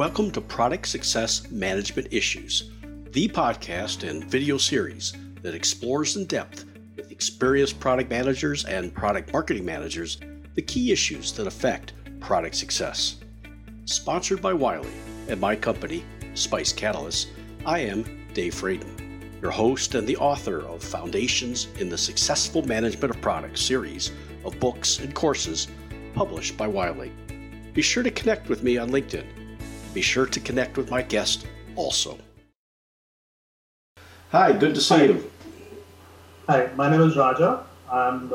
Welcome 0.00 0.30
to 0.30 0.40
Product 0.40 0.88
Success 0.88 1.50
Management 1.50 2.08
Issues, 2.10 2.70
the 3.10 3.28
podcast 3.28 4.08
and 4.08 4.24
video 4.24 4.56
series 4.56 5.12
that 5.42 5.54
explores 5.54 6.16
in 6.16 6.24
depth 6.24 6.64
with 6.96 7.10
experienced 7.10 7.78
product 7.80 8.08
managers 8.08 8.64
and 8.64 8.94
product 8.94 9.30
marketing 9.30 9.66
managers 9.66 10.16
the 10.54 10.62
key 10.62 10.90
issues 10.90 11.32
that 11.32 11.46
affect 11.46 11.92
product 12.18 12.54
success. 12.54 13.16
Sponsored 13.84 14.40
by 14.40 14.54
Wiley 14.54 14.88
and 15.28 15.38
my 15.38 15.54
company, 15.54 16.02
Spice 16.32 16.72
Catalyst, 16.72 17.28
I 17.66 17.80
am 17.80 18.26
Dave 18.32 18.54
Fradin, 18.54 19.42
your 19.42 19.50
host 19.50 19.96
and 19.96 20.06
the 20.06 20.16
author 20.16 20.60
of 20.60 20.82
Foundations 20.82 21.68
in 21.78 21.90
the 21.90 21.98
Successful 21.98 22.62
Management 22.62 23.14
of 23.14 23.20
Products 23.20 23.60
series 23.60 24.12
of 24.46 24.58
books 24.60 25.00
and 25.00 25.14
courses 25.14 25.68
published 26.14 26.56
by 26.56 26.66
Wiley. 26.66 27.12
Be 27.74 27.82
sure 27.82 28.02
to 28.02 28.10
connect 28.10 28.48
with 28.48 28.62
me 28.62 28.78
on 28.78 28.88
LinkedIn 28.88 29.26
be 29.92 30.00
sure 30.00 30.26
to 30.26 30.40
connect 30.40 30.76
with 30.76 30.90
my 30.90 31.02
guest 31.02 31.46
also. 31.76 32.18
Hi, 34.30 34.52
good 34.52 34.74
to 34.74 34.80
see 34.80 34.94
Hi. 34.94 35.02
you. 35.04 35.30
Hi, 36.48 36.70
my 36.76 36.90
name 36.90 37.00
is 37.02 37.16
Raja. 37.16 37.64
I'm 37.90 38.28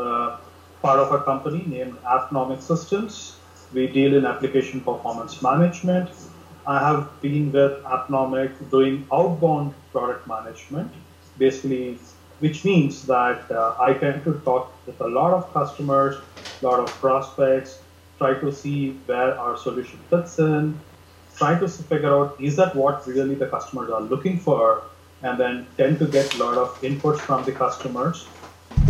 part 0.82 1.00
of 1.00 1.12
a 1.12 1.24
company 1.24 1.64
named 1.66 1.98
Appnomic 2.04 2.62
Systems. 2.62 3.38
We 3.74 3.88
deal 3.88 4.16
in 4.16 4.26
application 4.26 4.82
performance 4.82 5.42
management. 5.42 6.10
I 6.68 6.80
have 6.80 7.22
been 7.22 7.52
with 7.52 7.82
Appnomic 7.84 8.52
doing 8.70 9.08
outbound 9.12 9.74
product 9.92 10.28
management, 10.28 10.92
basically, 11.38 11.98
which 12.40 12.66
means 12.66 13.06
that 13.08 13.50
uh, 13.52 13.76
I 13.80 13.94
tend 13.94 14.24
to 14.26 14.34
talk 14.46 14.74
with 14.86 15.00
a 15.00 15.08
lot 15.08 15.34
of 15.34 15.52
customers, 15.54 16.16
a 16.62 16.66
lot 16.66 16.80
of 16.80 16.90
prospects, 17.06 17.80
try 18.18 18.34
to 18.34 18.52
see 18.52 18.92
where 19.06 19.38
our 19.40 19.58
solution 19.58 20.00
fits 20.10 20.40
in, 20.40 20.80
try 21.38 21.58
to 21.60 21.68
figure 21.68 22.14
out 22.14 22.36
is 22.40 22.56
that 22.56 22.76
what 22.76 23.06
really 23.08 23.36
the 23.36 23.48
customers 23.48 23.90
are 23.90 24.02
looking 24.02 24.40
for, 24.40 24.84
and 25.22 25.40
then 25.40 25.68
tend 25.78 26.00
to 26.00 26.08
get 26.08 26.34
a 26.36 26.38
lot 26.38 26.58
of 26.58 26.82
inputs 26.82 27.20
from 27.20 27.44
the 27.46 27.52
customers, 27.52 28.28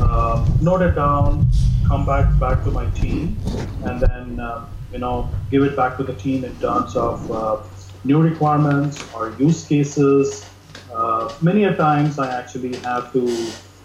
uh, 0.01 0.45
note 0.61 0.81
it 0.81 0.95
down, 0.95 1.47
come 1.87 2.05
back 2.05 2.39
back 2.39 2.63
to 2.63 2.71
my 2.71 2.89
team, 2.91 3.37
and 3.85 3.99
then 4.01 4.39
uh, 4.39 4.65
you 4.91 4.99
know 4.99 5.29
give 5.51 5.63
it 5.63 5.75
back 5.75 5.97
to 5.97 6.03
the 6.03 6.13
team 6.13 6.43
in 6.43 6.55
terms 6.59 6.95
of 6.95 7.31
uh, 7.31 7.57
new 8.03 8.21
requirements 8.21 9.03
or 9.13 9.35
use 9.39 9.65
cases. 9.65 10.49
Uh, 10.93 11.33
many 11.41 11.63
a 11.65 11.75
times 11.75 12.19
I 12.19 12.37
actually 12.39 12.75
have 12.77 13.11
to 13.13 13.25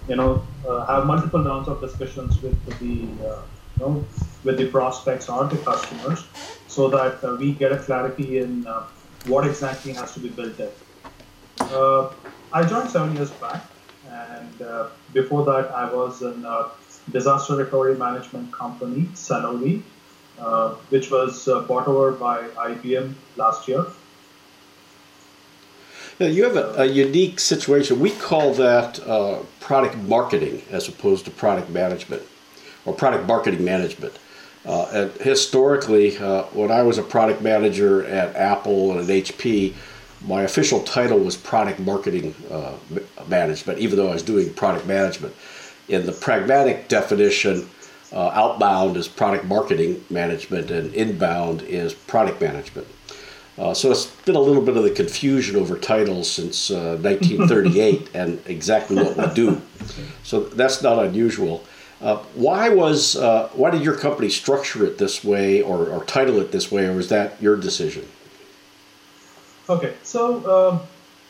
you 0.09 0.17
know 0.17 0.45
uh, 0.67 0.87
have 0.87 1.07
multiple 1.07 1.43
rounds 1.43 1.69
of 1.69 1.81
discussions 1.81 2.41
with 2.43 2.59
the 2.67 3.27
uh, 3.27 3.43
you 3.77 3.81
know 3.81 4.05
with 4.45 4.59
the 4.59 4.67
prospects 4.67 5.29
or 5.29 5.45
the 5.45 5.59
customers 5.59 6.25
so 6.71 6.89
that 6.89 7.23
uh, 7.25 7.35
we 7.35 7.53
get 7.53 7.73
a 7.73 7.79
clarity 7.79 8.39
in 8.39 8.65
uh, 8.67 8.87
what 9.27 9.45
exactly 9.45 9.93
has 9.93 10.15
to 10.15 10.21
be 10.21 10.29
built 10.29 10.57
there. 10.57 10.71
Uh, 11.59 12.11
I 12.53 12.65
joined 12.65 12.91
seven 12.91 13.15
years 13.17 13.31
back, 13.33 13.63
and 14.09 14.63
uh, 14.63 14.89
before 15.13 15.45
that, 15.47 15.73
I 15.73 15.93
was 15.93 16.23
in 16.23 16.45
a 16.45 16.69
disaster 17.11 17.57
recovery 17.57 17.97
management 17.97 18.53
company, 18.53 19.09
Sanovi, 19.15 19.83
uh, 20.39 20.75
which 20.91 21.11
was 21.11 21.49
uh, 21.49 21.61
bought 21.63 21.89
over 21.89 22.13
by 22.13 22.43
IBM 22.69 23.15
last 23.37 23.67
year. 23.67 23.85
Now, 26.21 26.27
you 26.27 26.45
have 26.45 26.57
a, 26.57 26.83
a 26.83 26.87
unique 26.87 27.41
situation. 27.41 27.99
We 27.99 28.11
call 28.11 28.55
that 28.55 29.01
product 29.59 29.97
marketing 29.97 30.63
as 30.71 30.89
opposed 30.89 31.25
to 31.25 31.31
product 31.33 31.69
management 31.69 32.23
or 32.85 32.95
product 32.95 33.27
marketing 33.27 33.65
management. 33.65 34.15
Uh, 34.65 34.87
and 34.93 35.13
historically, 35.23 36.19
uh, 36.19 36.43
when 36.53 36.71
I 36.71 36.83
was 36.83 36.99
a 36.99 37.03
product 37.03 37.41
manager 37.41 38.05
at 38.07 38.37
Apple 38.37 38.93
and 38.93 39.01
at 39.01 39.07
HP, 39.07 39.75
my 40.27 40.43
official 40.43 40.83
title 40.83 41.19
was 41.19 41.37
product 41.37 41.81
marketing 41.81 42.35
uh, 42.51 42.75
management, 43.27 43.79
even 43.79 43.97
though 43.97 44.09
I 44.09 44.15
was 44.15 44.23
doing 44.23 44.53
product 44.53 44.87
management. 44.87 45.35
In 45.89 46.05
the 46.05 46.13
pragmatic 46.13 46.89
definition, 46.89 47.69
uh, 48.13 48.29
outbound 48.29 48.97
is 48.97 49.09
product 49.09 49.45
marketing 49.47 50.05
management, 50.11 50.71
and 50.71 50.93
inbound 50.95 51.63
is 51.63 51.95
product 51.95 52.41
management. 52.41 52.87
Uh, 53.57 53.73
so 53.75 53.91
it's 53.91 54.07
been 54.07 54.37
a 54.37 54.41
little 54.41 54.63
bit 54.63 54.77
of 54.77 54.85
the 54.85 54.91
confusion 54.91 55.57
over 55.57 55.77
titles 55.77 56.31
since 56.31 56.71
1938 56.71 58.03
uh, 58.03 58.05
and 58.15 58.41
exactly 58.47 58.97
what 58.97 59.17
we 59.17 59.35
do. 59.35 59.61
So 60.23 60.41
that's 60.41 60.83
not 60.83 61.05
unusual. 61.05 61.65
Uh, 62.01 62.17
why 62.35 62.71
was 62.71 63.17
uh, 63.17 63.49
why 63.53 63.71
did 63.71 63.83
your 63.83 63.97
company 63.97 64.31
structure 64.31 64.85
it 64.85 64.97
this 64.97 65.23
way 65.23 65.61
or, 65.61 65.89
or 65.91 66.05
title 66.05 66.39
it 66.41 66.51
this 66.51 66.73
way, 66.73 66.87
or 66.87 66.95
was 66.95 67.11
that 67.11 67.41
your 67.43 67.57
decision? 67.57 68.09
Okay, 69.69 69.95
so 70.03 70.23
um, 70.51 70.81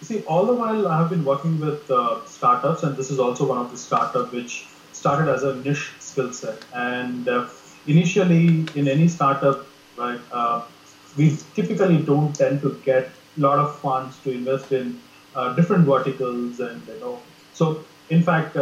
see, 0.01 0.23
all 0.23 0.47
the 0.47 0.53
while 0.53 0.87
I 0.87 0.99
have 0.99 1.11
been 1.11 1.25
working 1.25 1.59
with 1.59 1.91
uh, 1.91 2.25
startups, 2.27 2.85
and 2.85 2.97
this 2.97 3.11
is 3.11 3.19
also 3.19 3.47
one 3.47 3.59
of 3.59 3.73
the 3.73 3.77
startup 3.77 4.33
which 4.33 4.67
started 4.93 5.29
as 5.29 5.43
a 5.43 5.57
niche 5.57 5.93
skill 5.99 6.33
set. 6.33 6.65
And 6.73 7.29
uh, 7.29 7.49
initially, 7.89 8.65
in 8.77 8.87
any 8.87 9.09
startup, 9.09 9.67
right, 9.97 10.21
uh, 10.31 10.63
we 11.17 11.37
typically 11.55 11.99
don't 11.99 12.33
tend 12.33 12.63
to 12.63 12.81
get 12.85 13.11
a 13.37 13.41
lot 13.41 13.59
of 13.59 13.77
funds 13.81 14.17
to 14.21 14.31
invest 14.31 14.71
in 14.71 15.01
uh, 15.35 15.53
different 15.55 15.85
verticals, 15.85 16.61
and 16.61 16.87
you 16.87 17.01
know, 17.01 17.21
so 17.55 17.85
in 18.09 18.23
fact 18.23 18.57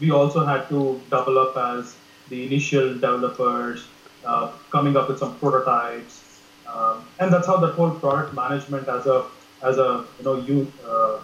we 0.00 0.10
also 0.10 0.44
had 0.44 0.68
to 0.68 1.00
double 1.10 1.38
up 1.38 1.56
as 1.56 1.96
the 2.28 2.46
initial 2.46 2.94
developers, 2.94 3.86
uh, 4.24 4.52
coming 4.70 4.96
up 4.96 5.08
with 5.08 5.18
some 5.18 5.38
prototypes, 5.38 6.40
um, 6.72 7.04
and 7.20 7.32
that's 7.32 7.46
how 7.46 7.56
the 7.58 7.68
whole 7.68 7.90
product 7.90 8.34
management 8.34 8.88
as 8.88 9.06
a 9.06 9.26
as 9.62 9.78
a 9.78 10.04
you 10.18 10.24
know 10.24 10.36
you 10.36 10.72
uh, 10.86 11.18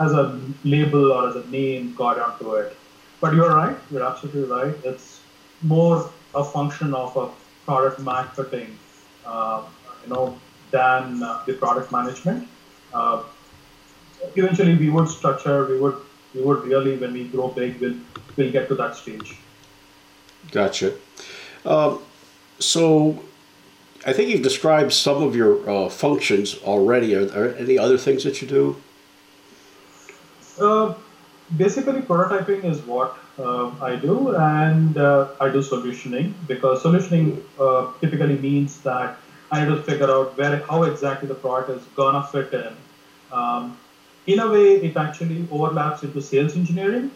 as 0.00 0.12
a 0.12 0.40
label 0.64 1.12
or 1.12 1.28
as 1.28 1.36
a 1.36 1.46
name 1.48 1.94
got 1.94 2.18
onto 2.18 2.54
it. 2.54 2.76
But 3.20 3.34
you're 3.34 3.54
right, 3.54 3.76
you're 3.90 4.04
absolutely 4.04 4.44
right. 4.44 4.74
It's 4.84 5.20
more 5.62 6.10
a 6.34 6.44
function 6.44 6.94
of 6.94 7.16
a 7.16 7.30
product 7.64 8.00
marketing, 8.00 8.78
uh, 9.24 9.62
you 10.02 10.12
know, 10.12 10.38
than 10.70 11.22
uh, 11.22 11.42
the 11.46 11.54
product 11.54 11.90
management. 11.92 12.48
Uh, 12.92 13.22
eventually, 14.36 14.76
we 14.76 14.90
would 14.90 15.08
structure, 15.08 15.64
we 15.66 15.78
would 15.78 15.96
we 16.34 16.42
would 16.42 16.64
really, 16.64 16.96
when 16.96 17.12
we 17.12 17.24
grow 17.28 17.48
big, 17.48 17.80
we'll, 17.80 17.96
we'll 18.36 18.52
get 18.52 18.68
to 18.68 18.74
that 18.74 18.96
stage. 18.96 19.38
Gotcha. 20.50 20.94
Um, 21.64 22.00
so 22.58 23.22
I 24.06 24.12
think 24.12 24.30
you've 24.30 24.42
described 24.42 24.92
some 24.92 25.22
of 25.22 25.34
your 25.34 25.68
uh, 25.68 25.88
functions 25.88 26.56
already. 26.62 27.14
Are 27.14 27.24
there 27.24 27.56
any 27.56 27.78
other 27.78 27.96
things 27.96 28.24
that 28.24 28.42
you 28.42 28.48
do? 28.48 28.76
Uh, 30.60 30.94
basically, 31.56 32.00
prototyping 32.02 32.64
is 32.64 32.80
what 32.82 33.18
uh, 33.38 33.70
I 33.80 33.96
do, 33.96 34.36
and 34.36 34.96
uh, 34.96 35.28
I 35.40 35.48
do 35.48 35.60
solutioning 35.60 36.34
because 36.46 36.82
solutioning 36.82 37.42
uh, 37.58 37.92
typically 38.00 38.38
means 38.38 38.80
that 38.82 39.16
I 39.50 39.60
have 39.60 39.68
to 39.68 39.82
figure 39.82 40.10
out 40.10 40.36
where, 40.36 40.58
how 40.58 40.82
exactly 40.84 41.28
the 41.28 41.34
product 41.34 41.70
is 41.70 41.82
gonna 41.96 42.22
fit 42.24 42.52
in. 42.52 42.76
Um, 43.32 43.76
in 44.26 44.38
a 44.40 44.50
way, 44.50 44.76
it 44.76 44.96
actually 44.96 45.46
overlaps 45.50 46.02
into 46.02 46.20
sales 46.20 46.56
engineering, 46.56 47.10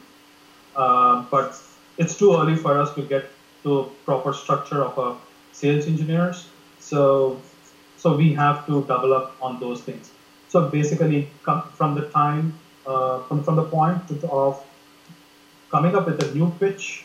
uh, 0.77 1.25
but 1.31 1.59
it's 1.97 2.17
too 2.17 2.35
early 2.35 2.57
for 2.57 2.79
us 2.79 2.95
to 2.95 3.03
get 3.03 3.27
to 3.63 3.91
proper 4.05 4.33
structure 4.33 4.83
of 4.85 4.99
a 4.99 5.17
sales 5.53 5.87
engineers. 5.87 6.47
So, 6.79 7.41
so 7.97 8.17
we 8.17 8.35
have 8.35 8.67
to 8.67 8.85
double 8.85 9.15
up 9.15 9.37
on 9.41 9.59
those 9.59 9.81
things. 9.83 10.11
So 10.49 10.69
basically, 10.69 11.29
from 11.75 11.95
the 11.95 12.09
time, 12.11 12.59
uh, 12.87 13.23
from, 13.25 13.43
from 13.43 13.57
the 13.57 13.65
point 13.65 14.03
of 14.31 14.65
coming 15.71 15.95
up 15.95 16.07
with 16.07 16.23
a 16.23 16.35
new 16.35 16.51
pitch, 16.59 17.05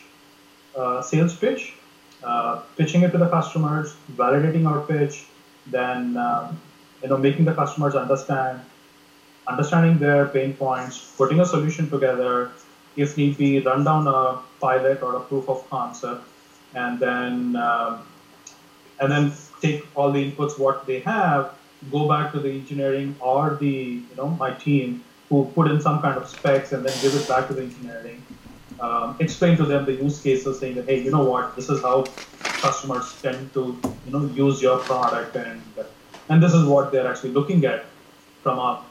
uh, 0.76 1.02
sales 1.02 1.36
pitch, 1.36 1.74
uh, 2.22 2.62
pitching 2.76 3.02
it 3.02 3.10
to 3.12 3.18
the 3.18 3.28
customers, 3.28 3.96
validating 4.12 4.66
our 4.66 4.80
pitch, 4.80 5.26
then 5.66 6.16
um, 6.16 6.60
you 7.02 7.08
know 7.08 7.16
making 7.16 7.44
the 7.44 7.54
customers 7.54 7.94
understand 7.94 8.60
understanding 9.46 9.98
their 9.98 10.26
pain 10.26 10.54
points, 10.54 11.12
putting 11.16 11.40
a 11.40 11.46
solution 11.46 11.90
together, 11.90 12.50
if 12.96 13.16
need 13.16 13.36
be, 13.36 13.60
run 13.60 13.84
down 13.84 14.06
a 14.06 14.40
pilot 14.60 15.02
or 15.02 15.16
a 15.16 15.20
proof 15.20 15.48
of 15.48 15.68
concept, 15.68 16.22
and 16.74 16.98
then 16.98 17.56
um, 17.56 18.06
and 19.00 19.10
then 19.10 19.32
take 19.60 19.86
all 19.96 20.12
the 20.12 20.30
inputs 20.30 20.58
what 20.58 20.86
they 20.86 21.00
have, 21.00 21.54
go 21.90 22.08
back 22.08 22.32
to 22.32 22.40
the 22.40 22.50
engineering 22.50 23.16
or 23.20 23.56
the 23.60 23.66
you 24.10 24.16
know 24.16 24.28
my 24.28 24.52
team 24.52 25.02
who 25.28 25.44
put 25.54 25.70
in 25.70 25.80
some 25.80 26.00
kind 26.00 26.16
of 26.16 26.28
specs 26.28 26.72
and 26.72 26.84
then 26.84 26.96
give 27.02 27.14
it 27.14 27.26
back 27.28 27.48
to 27.48 27.54
the 27.54 27.62
engineering. 27.62 28.22
Um, 28.80 29.16
explain 29.20 29.56
to 29.56 29.64
them 29.64 29.84
the 29.84 29.92
use 29.92 30.20
cases, 30.20 30.58
saying 30.58 30.74
that 30.76 30.86
hey, 30.86 31.02
you 31.02 31.10
know 31.10 31.24
what, 31.24 31.54
this 31.56 31.68
is 31.68 31.80
how 31.82 32.04
customers 32.42 33.20
tend 33.20 33.52
to 33.54 33.78
you 34.06 34.12
know 34.12 34.26
use 34.26 34.62
your 34.62 34.78
product, 34.78 35.36
and 35.36 35.62
and 36.28 36.42
this 36.42 36.54
is 36.54 36.64
what 36.64 36.92
they're 36.92 37.06
actually 37.06 37.30
looking 37.30 37.64
at 37.64 37.84
from 38.42 38.58
a 38.58 38.82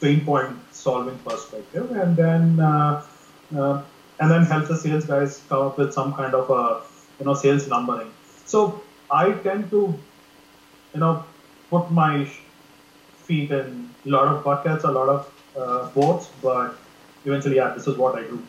pain 0.00 0.24
point 0.24 0.56
solving 0.72 1.18
perspective, 1.18 1.90
and 1.92 2.16
then 2.16 2.60
uh, 2.60 3.04
uh, 3.56 3.82
and 4.20 4.30
then 4.30 4.44
help 4.44 4.68
the 4.68 4.76
sales 4.76 5.06
guys 5.06 5.42
come 5.48 5.66
up 5.68 5.78
with 5.78 5.92
some 5.92 6.14
kind 6.14 6.34
of 6.34 6.50
a 6.50 6.82
you 7.18 7.26
know 7.26 7.34
sales 7.34 7.68
numbering. 7.68 8.10
So 8.44 8.82
I 9.10 9.32
tend 9.32 9.70
to 9.70 9.94
you 10.94 11.00
know 11.00 11.24
put 11.70 11.90
my 11.90 12.28
feet 13.26 13.50
in 13.50 13.90
a 14.04 14.08
lot 14.08 14.28
of 14.28 14.44
buckets, 14.44 14.84
a 14.84 14.90
lot 14.90 15.08
of 15.08 15.32
uh, 15.56 15.88
boats, 15.90 16.28
but 16.42 16.76
eventually, 17.24 17.56
yeah, 17.56 17.72
this 17.74 17.86
is 17.86 17.96
what 17.96 18.14
I 18.16 18.22
do. 18.22 18.42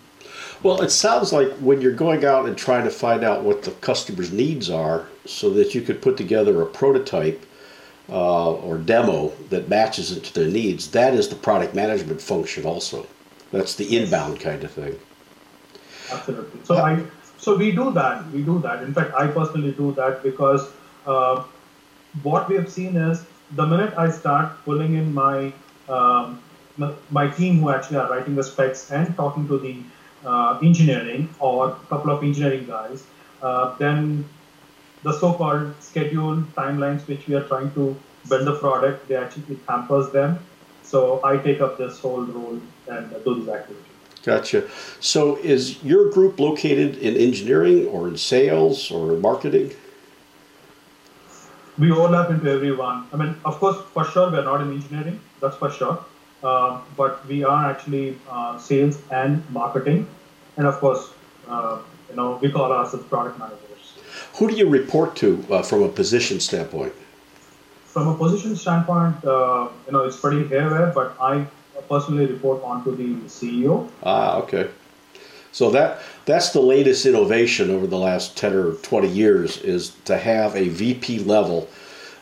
Well, 0.62 0.82
it 0.82 0.90
sounds 0.90 1.32
like 1.32 1.52
when 1.58 1.82
you're 1.82 1.94
going 1.94 2.26
out 2.26 2.48
and 2.48 2.58
trying 2.58 2.84
to 2.84 2.90
find 2.90 3.24
out 3.24 3.44
what 3.44 3.64
the 3.64 3.72
customer's 3.72 4.32
needs 4.32 4.70
are 4.70 5.08
so 5.26 5.50
that 5.52 5.74
you 5.74 5.82
could 5.82 6.02
put 6.02 6.18
together 6.18 6.62
a 6.62 6.66
prototype 6.66 7.46
uh, 8.10 8.54
or 8.54 8.78
demo 8.78 9.30
that 9.50 9.68
matches 9.70 10.12
it 10.12 10.24
to 10.26 10.34
their 10.34 10.50
needs, 10.50 10.92
that 10.92 11.14
is 11.14 11.28
the 11.30 11.36
product 11.36 11.76
management 11.76 12.22
function 12.22 12.66
also. 12.66 13.06
That's 13.52 13.76
the 13.76 13.98
inbound 13.98 14.40
kind 14.40 14.64
of 14.64 14.72
thing. 14.72 14.98
Absolutely. 16.12 16.64
So 16.64 16.78
I 16.78 17.04
so 17.38 17.56
we 17.56 17.72
do 17.72 17.92
that. 17.92 18.30
We 18.32 18.44
do 18.44 18.60
that. 18.60 18.84
In 18.84 18.94
fact, 18.94 19.14
I 19.14 19.28
personally 19.28 19.72
do 19.72 19.92
that 19.94 20.24
because 20.24 20.70
uh, 21.06 21.44
what 22.24 22.50
we 22.50 22.56
have 22.56 22.72
seen 22.72 22.96
is 22.96 23.24
the 23.52 23.66
minute 23.66 23.94
I 23.98 24.10
start 24.10 24.52
pulling 24.66 24.96
in 24.96 25.14
my 25.14 25.54
um, 25.88 26.42
my 27.10 27.28
team 27.28 27.60
who 27.60 27.70
actually 27.70 27.98
are 27.98 28.10
writing 28.10 28.36
the 28.36 28.44
specs 28.44 28.92
and 28.92 29.16
talking 29.16 29.48
to 29.48 29.58
the 29.58 29.78
uh, 30.26 30.60
engineering 30.62 31.30
or 31.40 31.70
a 31.70 31.86
couple 31.90 32.12
of 32.12 32.24
engineering 32.24 32.66
guys, 32.68 33.06
uh, 33.42 33.76
then 33.78 34.26
the 35.08 35.18
so-called 35.18 35.74
schedule 35.80 36.44
timelines 36.60 37.08
which 37.08 37.28
we 37.28 37.36
are 37.40 37.48
trying 37.52 37.72
to 37.80 37.96
build 38.30 38.46
the 38.46 38.56
product, 38.60 39.08
they 39.08 39.16
actually 39.16 39.56
it 39.56 39.60
hampers 39.68 40.12
them. 40.12 40.40
So 40.84 41.22
I 41.24 41.38
take 41.38 41.62
up 41.62 41.78
this 41.78 42.00
whole 42.00 42.26
role 42.38 42.60
and 42.88 43.24
do 43.24 43.36
this 43.40 43.50
activity. 43.58 43.92
Gotcha. 44.24 44.64
So 45.00 45.38
is 45.38 45.82
your 45.84 46.10
group 46.12 46.40
located 46.40 46.98
in 46.98 47.16
engineering 47.16 47.88
or 47.88 48.10
in 48.10 48.18
sales 48.18 48.92
or 48.92 49.14
marketing? 49.30 49.72
We 51.78 51.92
overlap 51.92 52.30
into 52.32 52.52
everyone. 52.52 53.08
I 53.14 53.18
mean, 53.18 53.36
of 53.46 53.60
course, 53.60 53.78
for 53.94 54.04
sure, 54.04 54.32
we're 54.32 54.44
not 54.44 54.62
in 54.62 54.74
engineering. 54.74 55.20
That's 55.40 55.56
for 55.56 55.70
sure. 55.70 56.04
Uh, 56.44 56.82
but 56.98 57.26
we 57.28 57.44
are 57.44 57.70
actually 57.70 58.20
uh, 58.30 58.58
sales 58.58 59.00
and 59.12 59.48
marketing, 59.52 60.08
and 60.58 60.68
of 60.68 60.76
course, 60.80 61.12
uh, 61.48 61.80
you 62.10 62.16
know, 62.16 62.40
we 62.42 62.52
call 62.52 62.72
ourselves 62.72 63.06
product 63.08 63.40
managers. 63.40 63.67
Who 64.38 64.48
do 64.48 64.56
you 64.56 64.70
report 64.70 65.16
to 65.18 65.44
uh, 65.50 65.64
from 65.64 65.82
a 65.82 65.90
position 65.90 66.40
standpoint? 66.40 66.94
From 67.86 68.08
a 68.08 68.16
position 68.16 68.56
standpoint, 68.56 69.26
uh, 69.26 69.70
you 69.88 69.94
know, 69.94 70.04
it's 70.04 70.18
pretty 70.18 70.48
haywire, 70.48 70.92
but 70.94 71.16
I 71.20 71.48
personally 71.90 72.28
report 72.28 72.62
onto 72.64 72.96
the 72.96 73.16
CEO. 73.28 73.90
Ah, 74.04 74.38
okay. 74.38 74.70
So 75.52 75.72
that 75.72 76.02
that's 76.26 76.52
the 76.52 76.62
latest 76.62 77.08
innovation 77.08 77.72
over 77.72 77.88
the 77.88 77.98
last 77.98 78.38
10 78.38 78.54
or 78.54 78.74
20 78.74 79.08
years 79.08 79.58
is 79.58 79.96
to 80.06 80.16
have 80.18 80.56
a 80.56 80.68
VP 80.68 81.20
level 81.20 81.68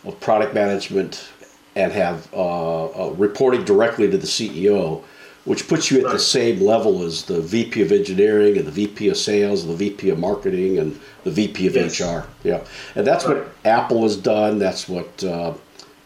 of 0.05 0.17
product 0.21 0.53
management 0.53 1.27
and 1.75 1.91
have 1.91 2.33
uh, 2.33 2.85
uh, 2.85 3.09
reporting 3.17 3.65
directly 3.65 4.09
to 4.09 4.17
the 4.17 4.27
CEO, 4.27 5.03
which 5.45 5.67
puts 5.67 5.89
you 5.89 5.99
at 5.99 6.05
right. 6.05 6.13
the 6.13 6.19
same 6.19 6.59
level 6.59 7.03
as 7.03 7.23
the 7.23 7.39
VP 7.39 7.81
of 7.81 7.91
engineering 7.91 8.57
and 8.57 8.65
the 8.65 8.71
VP 8.71 9.09
of 9.09 9.17
sales 9.17 9.63
and 9.63 9.71
the 9.71 9.77
VP 9.77 10.09
of 10.09 10.19
marketing 10.19 10.79
and 10.79 10.99
the 11.23 11.31
VP 11.31 11.67
of 11.67 11.75
yes. 11.75 12.01
HR. 12.01 12.27
Yeah, 12.43 12.65
and 12.95 13.05
that's 13.05 13.25
right. 13.25 13.37
what 13.37 13.47
Apple 13.63 14.03
has 14.03 14.17
done. 14.17 14.59
That's 14.59 14.89
what 14.89 15.23
uh, 15.23 15.53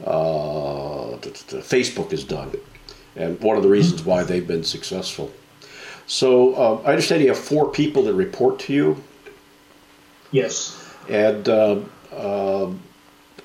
uh 0.05 1.17
Facebook 1.17 2.11
has 2.11 2.23
done, 2.23 2.51
and 3.15 3.39
one 3.41 3.57
of 3.57 3.63
the 3.63 3.69
reasons 3.69 4.03
why 4.03 4.23
they've 4.23 4.47
been 4.47 4.63
successful. 4.63 5.31
So 6.05 6.55
uh, 6.55 6.81
I 6.85 6.91
understand 6.91 7.21
you 7.21 7.29
have 7.29 7.37
four 7.37 7.69
people 7.71 8.03
that 8.03 8.13
report 8.13 8.59
to 8.59 8.73
you. 8.73 9.03
Yes. 10.31 10.75
And 11.07 11.47
uh, 11.47 11.79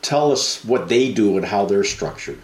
tell 0.04 0.32
us 0.32 0.64
what 0.64 0.88
they 0.88 1.12
do 1.12 1.36
and 1.36 1.44
how 1.44 1.64
they're 1.64 1.84
structured. 1.84 2.40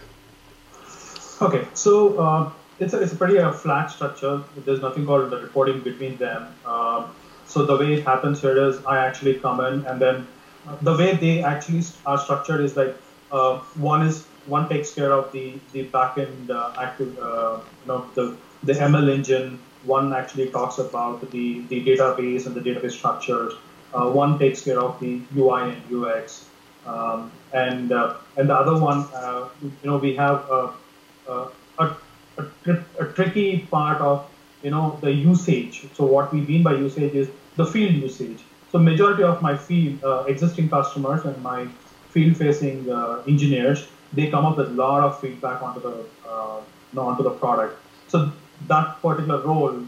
Okay, 1.40 1.66
so 1.72 2.18
uh, 2.18 2.52
it's, 2.80 2.94
a, 2.94 3.00
it's 3.00 3.12
a 3.12 3.16
pretty 3.16 3.38
uh, 3.38 3.52
flat 3.52 3.90
structure. 3.90 4.42
There's 4.64 4.80
nothing 4.80 5.06
called 5.06 5.30
the 5.30 5.38
reporting 5.38 5.80
between 5.80 6.16
them. 6.16 6.52
Uh, 6.64 7.08
so 7.46 7.64
the 7.64 7.76
way 7.76 7.94
it 7.94 8.04
happens 8.04 8.40
here 8.40 8.68
is 8.68 8.84
I 8.84 8.98
actually 8.98 9.34
come 9.34 9.60
in 9.60 9.84
and 9.86 10.00
then 10.00 10.26
uh, 10.66 10.76
the 10.82 10.96
way 10.96 11.14
they 11.16 11.42
actually 11.42 11.82
are 12.06 12.18
structured 12.18 12.60
is 12.60 12.76
like 12.76 12.96
uh, 13.32 13.58
one 13.76 14.06
is 14.06 14.24
one 14.46 14.68
takes 14.68 14.92
care 14.94 15.12
of 15.12 15.30
the 15.32 15.58
the 15.72 15.86
backend 15.86 16.50
uh, 16.50 16.72
active 16.78 17.14
you 17.14 17.86
know 17.86 18.06
the 18.14 18.36
the 18.62 18.72
ML 18.72 19.12
engine. 19.12 19.58
One 19.84 20.12
actually 20.12 20.50
talks 20.50 20.78
about 20.78 21.20
the 21.30 21.60
the 21.68 21.84
database 21.84 22.46
and 22.46 22.54
the 22.54 22.60
database 22.60 22.92
structures. 22.92 23.54
one 23.92 24.38
takes 24.38 24.62
care 24.62 24.80
of 24.80 24.98
the 25.00 25.20
UI 25.36 25.62
and 25.72 25.82
UX. 25.92 26.44
Um, 26.86 27.30
and 27.52 27.92
uh, 27.92 28.14
and 28.36 28.48
the 28.48 28.54
other 28.54 28.78
one, 28.78 29.00
uh, 29.14 29.48
you 29.62 29.72
know, 29.84 29.98
we 29.98 30.14
have 30.16 30.48
a, 30.50 30.72
a, 32.38 32.44
a, 32.70 32.84
a, 33.00 33.12
tricky 33.12 33.66
part 33.70 34.00
of 34.00 34.28
you 34.62 34.70
know 34.70 34.98
the 35.00 35.12
usage. 35.12 35.86
So 35.94 36.04
what 36.04 36.32
we 36.32 36.40
mean 36.40 36.62
by 36.62 36.74
usage 36.74 37.14
is 37.14 37.28
the 37.56 37.66
field 37.66 37.94
usage. 37.94 38.40
So 38.72 38.78
majority 38.78 39.22
of 39.22 39.42
my 39.42 39.56
field 39.56 40.04
uh, 40.04 40.24
existing 40.28 40.68
customers 40.68 41.24
and 41.24 41.42
my 41.42 41.68
field-facing 42.10 42.90
uh, 42.90 43.22
engineers, 43.26 43.88
they 44.12 44.30
come 44.30 44.44
up 44.44 44.56
with 44.56 44.68
a 44.68 44.72
lot 44.72 45.02
of 45.02 45.20
feedback 45.20 45.62
onto 45.62 45.80
the 45.80 46.04
uh, 46.28 46.60
onto 46.96 47.22
the 47.22 47.30
product. 47.30 47.78
So 48.08 48.32
that 48.66 49.00
particular 49.00 49.40
role 49.40 49.84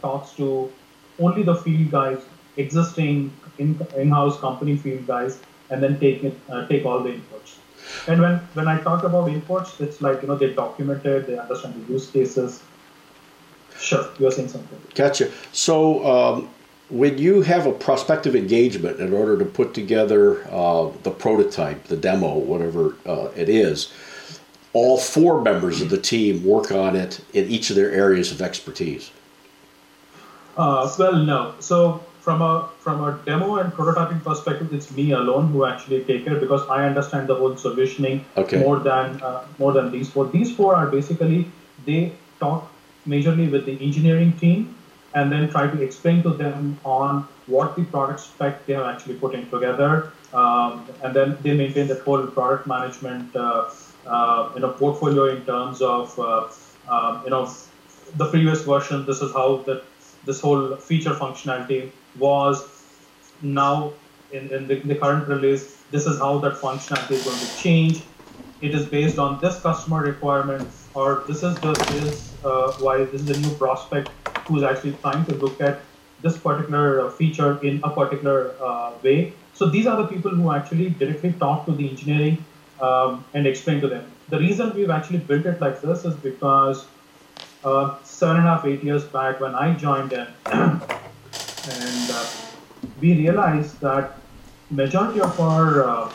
talks 0.00 0.32
to 0.34 0.72
only 1.18 1.42
the 1.42 1.54
field 1.54 1.90
guys, 1.90 2.18
existing 2.56 3.32
in, 3.58 3.80
in-house 3.96 4.38
company 4.40 4.76
field 4.76 5.06
guys, 5.06 5.40
and 5.70 5.82
then 5.82 5.98
take 5.98 6.22
it, 6.22 6.38
uh, 6.48 6.66
take 6.68 6.84
all 6.84 7.00
the 7.02 7.10
inputs. 7.10 7.56
And 8.08 8.20
when, 8.20 8.36
when 8.54 8.68
I 8.68 8.80
talk 8.80 9.04
about 9.04 9.28
imports, 9.28 9.80
it's 9.80 10.00
like, 10.00 10.22
you 10.22 10.28
know, 10.28 10.36
they 10.36 10.52
documented, 10.52 11.26
they 11.26 11.38
understand 11.38 11.74
the 11.74 11.92
use 11.92 12.10
cases. 12.10 12.62
Sure, 13.78 14.08
you're 14.18 14.30
saying 14.30 14.48
something. 14.48 14.80
Gotcha. 14.94 15.30
So 15.52 16.06
um, 16.06 16.48
when 16.88 17.18
you 17.18 17.42
have 17.42 17.66
a 17.66 17.72
prospective 17.72 18.34
engagement 18.36 19.00
in 19.00 19.12
order 19.12 19.36
to 19.38 19.44
put 19.44 19.74
together 19.74 20.46
uh, 20.50 20.90
the 21.02 21.10
prototype, 21.10 21.84
the 21.84 21.96
demo, 21.96 22.38
whatever 22.38 22.96
uh, 23.06 23.28
it 23.36 23.48
is, 23.48 23.92
all 24.72 24.98
four 24.98 25.40
members 25.42 25.80
of 25.80 25.90
the 25.90 25.98
team 25.98 26.44
work 26.44 26.70
on 26.70 26.96
it 26.96 27.20
in 27.32 27.48
each 27.48 27.70
of 27.70 27.76
their 27.76 27.90
areas 27.90 28.30
of 28.30 28.42
expertise. 28.42 29.10
Uh, 30.56 30.90
well, 30.98 31.16
no. 31.16 31.54
So 31.60 32.02
from 32.26 32.42
a 32.42 32.68
from 32.84 33.02
a 33.08 33.10
demo 33.24 33.48
and 33.58 33.72
prototyping 33.72 34.20
perspective, 34.28 34.72
it's 34.76 34.90
me 34.98 35.12
alone 35.12 35.50
who 35.52 35.64
actually 35.64 35.98
take 36.06 36.26
it 36.30 36.40
because 36.44 36.62
I 36.76 36.78
understand 36.84 37.28
the 37.32 37.36
whole 37.40 37.52
solutioning 37.64 38.22
okay. 38.36 38.58
more 38.62 38.78
than 38.86 39.20
uh, 39.22 39.44
more 39.60 39.72
than 39.76 39.92
these 39.92 40.08
four. 40.14 40.24
These 40.38 40.56
four 40.56 40.70
are 40.74 40.88
basically 40.94 41.38
they 41.88 42.00
talk 42.40 42.64
majorly 43.12 43.46
with 43.52 43.64
the 43.66 43.76
engineering 43.88 44.32
team 44.40 44.74
and 45.14 45.30
then 45.32 45.48
try 45.50 45.64
to 45.74 45.80
explain 45.88 46.24
to 46.24 46.30
them 46.30 46.80
on 46.84 47.20
what 47.54 47.76
the 47.76 47.84
product 47.92 48.18
spec 48.24 48.66
they 48.66 48.74
have 48.78 48.88
actually 48.92 49.14
put 49.24 49.36
in 49.36 49.44
together, 49.48 49.90
um, 50.32 50.84
and 51.04 51.14
then 51.18 51.36
they 51.44 51.54
maintain 51.60 51.86
the 51.86 51.98
whole 52.06 52.26
product 52.38 52.66
management 52.72 53.36
uh, 53.36 53.70
uh, 54.06 54.50
you 54.56 54.62
know 54.64 54.72
portfolio 54.80 55.28
in 55.36 55.44
terms 55.52 55.80
of 55.80 56.18
uh, 56.18 56.48
um, 56.94 57.22
you 57.22 57.30
know 57.36 57.44
the 58.16 58.28
previous 58.34 58.66
version. 58.72 59.06
This 59.12 59.22
is 59.28 59.32
how 59.38 59.46
the 59.70 59.78
this 60.24 60.40
whole 60.48 60.74
feature 60.88 61.14
functionality 61.22 61.80
was 62.18 62.68
now 63.42 63.92
in, 64.32 64.48
in 64.52 64.66
the, 64.66 64.76
the, 64.80 64.94
current 64.94 65.28
release, 65.28 65.82
this 65.90 66.06
is 66.06 66.18
how 66.18 66.38
that 66.38 66.54
functionality 66.54 67.12
is 67.12 67.24
going 67.24 67.38
to 67.38 67.56
change. 67.56 68.02
It 68.60 68.74
is 68.74 68.86
based 68.86 69.18
on 69.18 69.40
this 69.40 69.60
customer 69.60 70.00
requirement, 70.02 70.68
or 70.94 71.24
this 71.28 71.42
is 71.42 71.54
the 71.60 71.72
is 72.02 72.32
uh, 72.44 72.72
why 72.78 73.04
this 73.04 73.22
is 73.22 73.30
a 73.30 73.40
new 73.40 73.54
prospect 73.56 74.08
who 74.46 74.56
is 74.56 74.62
actually 74.62 74.94
trying 75.02 75.24
to 75.26 75.34
look 75.34 75.60
at 75.60 75.80
this 76.22 76.38
particular 76.38 77.06
uh, 77.06 77.10
feature 77.10 77.58
in 77.62 77.80
a 77.84 77.90
particular 77.90 78.54
uh, 78.60 78.92
way. 79.02 79.32
So 79.54 79.66
these 79.66 79.86
are 79.86 79.96
the 79.96 80.08
people 80.08 80.30
who 80.30 80.52
actually 80.52 80.90
directly 80.90 81.32
talk 81.32 81.66
to 81.66 81.72
the 81.72 81.88
engineering 81.88 82.44
um, 82.80 83.24
and 83.34 83.46
explain 83.46 83.80
to 83.80 83.88
them. 83.88 84.10
The 84.28 84.38
reason 84.38 84.74
we've 84.74 84.90
actually 84.90 85.18
built 85.18 85.46
it 85.46 85.60
like 85.60 85.80
this 85.80 86.04
is 86.04 86.14
because 86.16 86.86
uh, 87.64 87.96
seven 88.04 88.36
and 88.36 88.46
a 88.46 88.50
half, 88.50 88.64
eight 88.64 88.82
years 88.82 89.04
back 89.04 89.40
when 89.40 89.54
I 89.54 89.74
joined 89.74 90.12
in, 90.12 90.26
and 91.68 92.10
uh, 92.10 92.26
we 93.00 93.14
realized 93.14 93.80
that 93.80 94.18
majority 94.70 95.20
of 95.20 95.38
our 95.40 95.88
uh, 95.88 96.12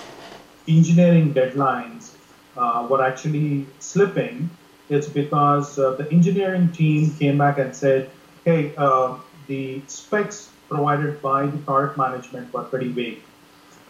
engineering 0.67 1.33
deadlines 1.33 2.11
uh, 2.57 2.87
were 2.89 3.03
actually 3.03 3.65
slipping. 3.79 4.49
It's 4.89 5.07
because 5.07 5.79
uh, 5.79 5.91
the 5.91 6.09
engineering 6.11 6.71
team 6.71 7.11
came 7.17 7.37
back 7.37 7.57
and 7.57 7.75
said, 7.75 8.09
"Hey, 8.45 8.73
uh, 8.77 9.17
the 9.47 9.81
specs 9.87 10.49
provided 10.69 11.21
by 11.21 11.45
the 11.47 11.57
product 11.59 11.97
management 11.97 12.53
were 12.53 12.63
pretty 12.63 12.89
vague, 12.89 13.21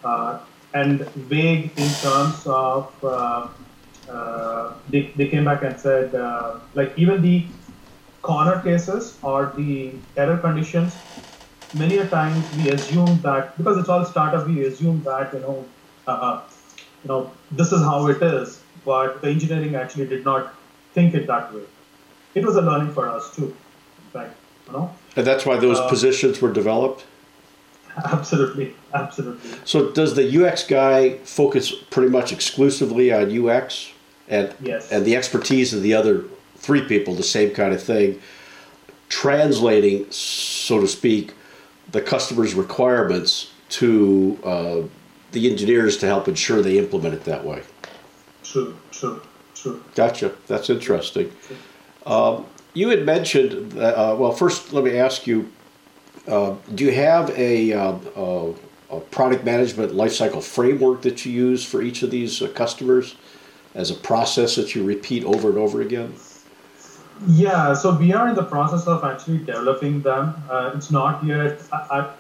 uh, 0.04 0.40
and 0.74 1.02
vague 1.34 1.72
in 1.78 1.90
terms 2.06 2.46
of." 2.46 2.92
they, 4.90 5.10
they 5.16 5.28
came 5.30 5.46
back 5.46 5.64
and 5.64 5.80
said, 5.80 6.14
like 6.76 6.92
even 6.98 7.22
the 7.22 7.46
corner 8.22 8.60
cases 8.62 9.18
or 9.24 9.54
the 9.56 9.94
error 10.18 10.38
conditions 10.38 10.94
many 11.74 11.98
a 11.98 12.08
times 12.08 12.46
we 12.58 12.70
assume 12.70 13.20
that 13.22 13.58
because 13.58 13.78
it's 13.78 13.90
all 13.90 14.06
startup, 14.06 14.48
we 14.48 14.66
assume 14.66 15.04
that 15.04 15.34
you 15.34 15.40
know, 15.40 15.66
uh, 16.08 16.12
uh, 16.12 16.42
you 17.04 17.08
know, 17.08 17.32
this 17.52 17.72
is 17.72 17.82
how 17.82 18.08
it 18.08 18.22
is. 18.22 18.62
but 18.86 19.22
the 19.22 19.30
engineering 19.30 19.76
actually 19.76 20.08
did 20.08 20.26
not 20.26 20.56
think 20.94 21.14
it 21.14 21.28
that 21.28 21.54
way. 21.54 21.62
It 22.34 22.46
was 22.46 22.56
a 22.56 22.62
learning 22.62 22.94
for 22.94 23.08
us 23.08 23.36
too, 23.36 23.46
in 23.46 24.12
fact, 24.12 24.36
you 24.68 24.74
know. 24.74 24.96
And 25.16 25.26
that's 25.26 25.46
why 25.46 25.58
those 25.58 25.80
uh, 25.80 25.88
positions 25.90 26.42
were 26.42 26.52
developed. 26.52 27.06
Absolutely, 28.06 28.74
absolutely. 28.94 29.52
So, 29.66 29.92
does 29.92 30.16
the 30.16 30.46
UX 30.46 30.66
guy 30.66 31.18
focus 31.18 31.72
pretty 31.72 32.10
much 32.10 32.32
exclusively 32.32 33.12
on 33.12 33.50
UX, 33.50 33.92
and 34.30 34.54
yes. 34.62 34.92
and 34.92 35.06
the 35.06 35.16
expertise 35.16 35.74
of 35.74 35.82
the 35.82 35.94
other 35.94 36.24
three 36.56 36.84
people, 36.88 37.14
the 37.16 37.24
same 37.24 37.52
kind 37.52 37.74
of 37.74 37.84
thing, 37.84 38.22
translating, 39.10 40.10
so 40.10 40.80
to 40.80 40.88
speak, 40.88 41.34
the 41.92 42.02
customer's 42.02 42.54
requirements 42.54 43.52
to 43.70 44.38
uh, 44.44 44.82
the 45.32 45.50
engineers 45.50 45.98
to 45.98 46.06
help 46.06 46.28
ensure 46.28 46.62
they 46.62 46.78
implement 46.78 47.14
it 47.14 47.24
that 47.24 47.46
way. 47.46 47.64
True, 48.44 48.78
true, 48.92 49.22
true. 49.56 49.84
Gotcha. 49.96 50.34
That's 50.48 50.70
interesting. 50.70 51.32
Um, 52.06 52.46
you 52.74 52.90
had 52.90 53.06
mentioned 53.06 53.74
that, 53.74 53.96
uh, 53.96 54.16
well, 54.16 54.32
first 54.32 54.74
let 54.74 54.84
me 54.84 54.98
ask 54.98 55.28
you 55.28 55.52
uh, 56.28 56.56
do 56.76 56.86
you 56.86 56.92
have 56.92 57.30
a, 57.32 57.74
uh, 57.74 57.96
a, 58.90 59.00
product 59.10 59.44
management 59.44 59.92
lifecycle 59.94 60.44
framework 60.44 61.02
that 61.02 61.26
you 61.26 61.32
use 61.32 61.66
for 61.66 61.82
each 61.82 62.04
of 62.04 62.12
these 62.12 62.42
uh, 62.42 62.48
customers 62.50 63.16
as 63.74 63.90
a 63.90 63.96
process 63.96 64.56
that 64.56 64.76
you 64.76 64.84
repeat 64.84 65.24
over 65.24 65.50
and 65.50 65.58
over 65.58 65.82
again? 65.82 66.14
Yeah, 67.28 67.74
so 67.74 67.96
we 67.96 68.14
are 68.14 68.28
in 68.30 68.36
the 68.36 68.44
process 68.44 68.88
of 68.88 69.04
actually 69.04 69.40
developing 69.40 70.02
them. 70.02 70.44
Uh, 70.50 70.72
it's 70.76 70.90
not 70.92 71.24
yet. 71.24 71.62
I, 71.72 72.16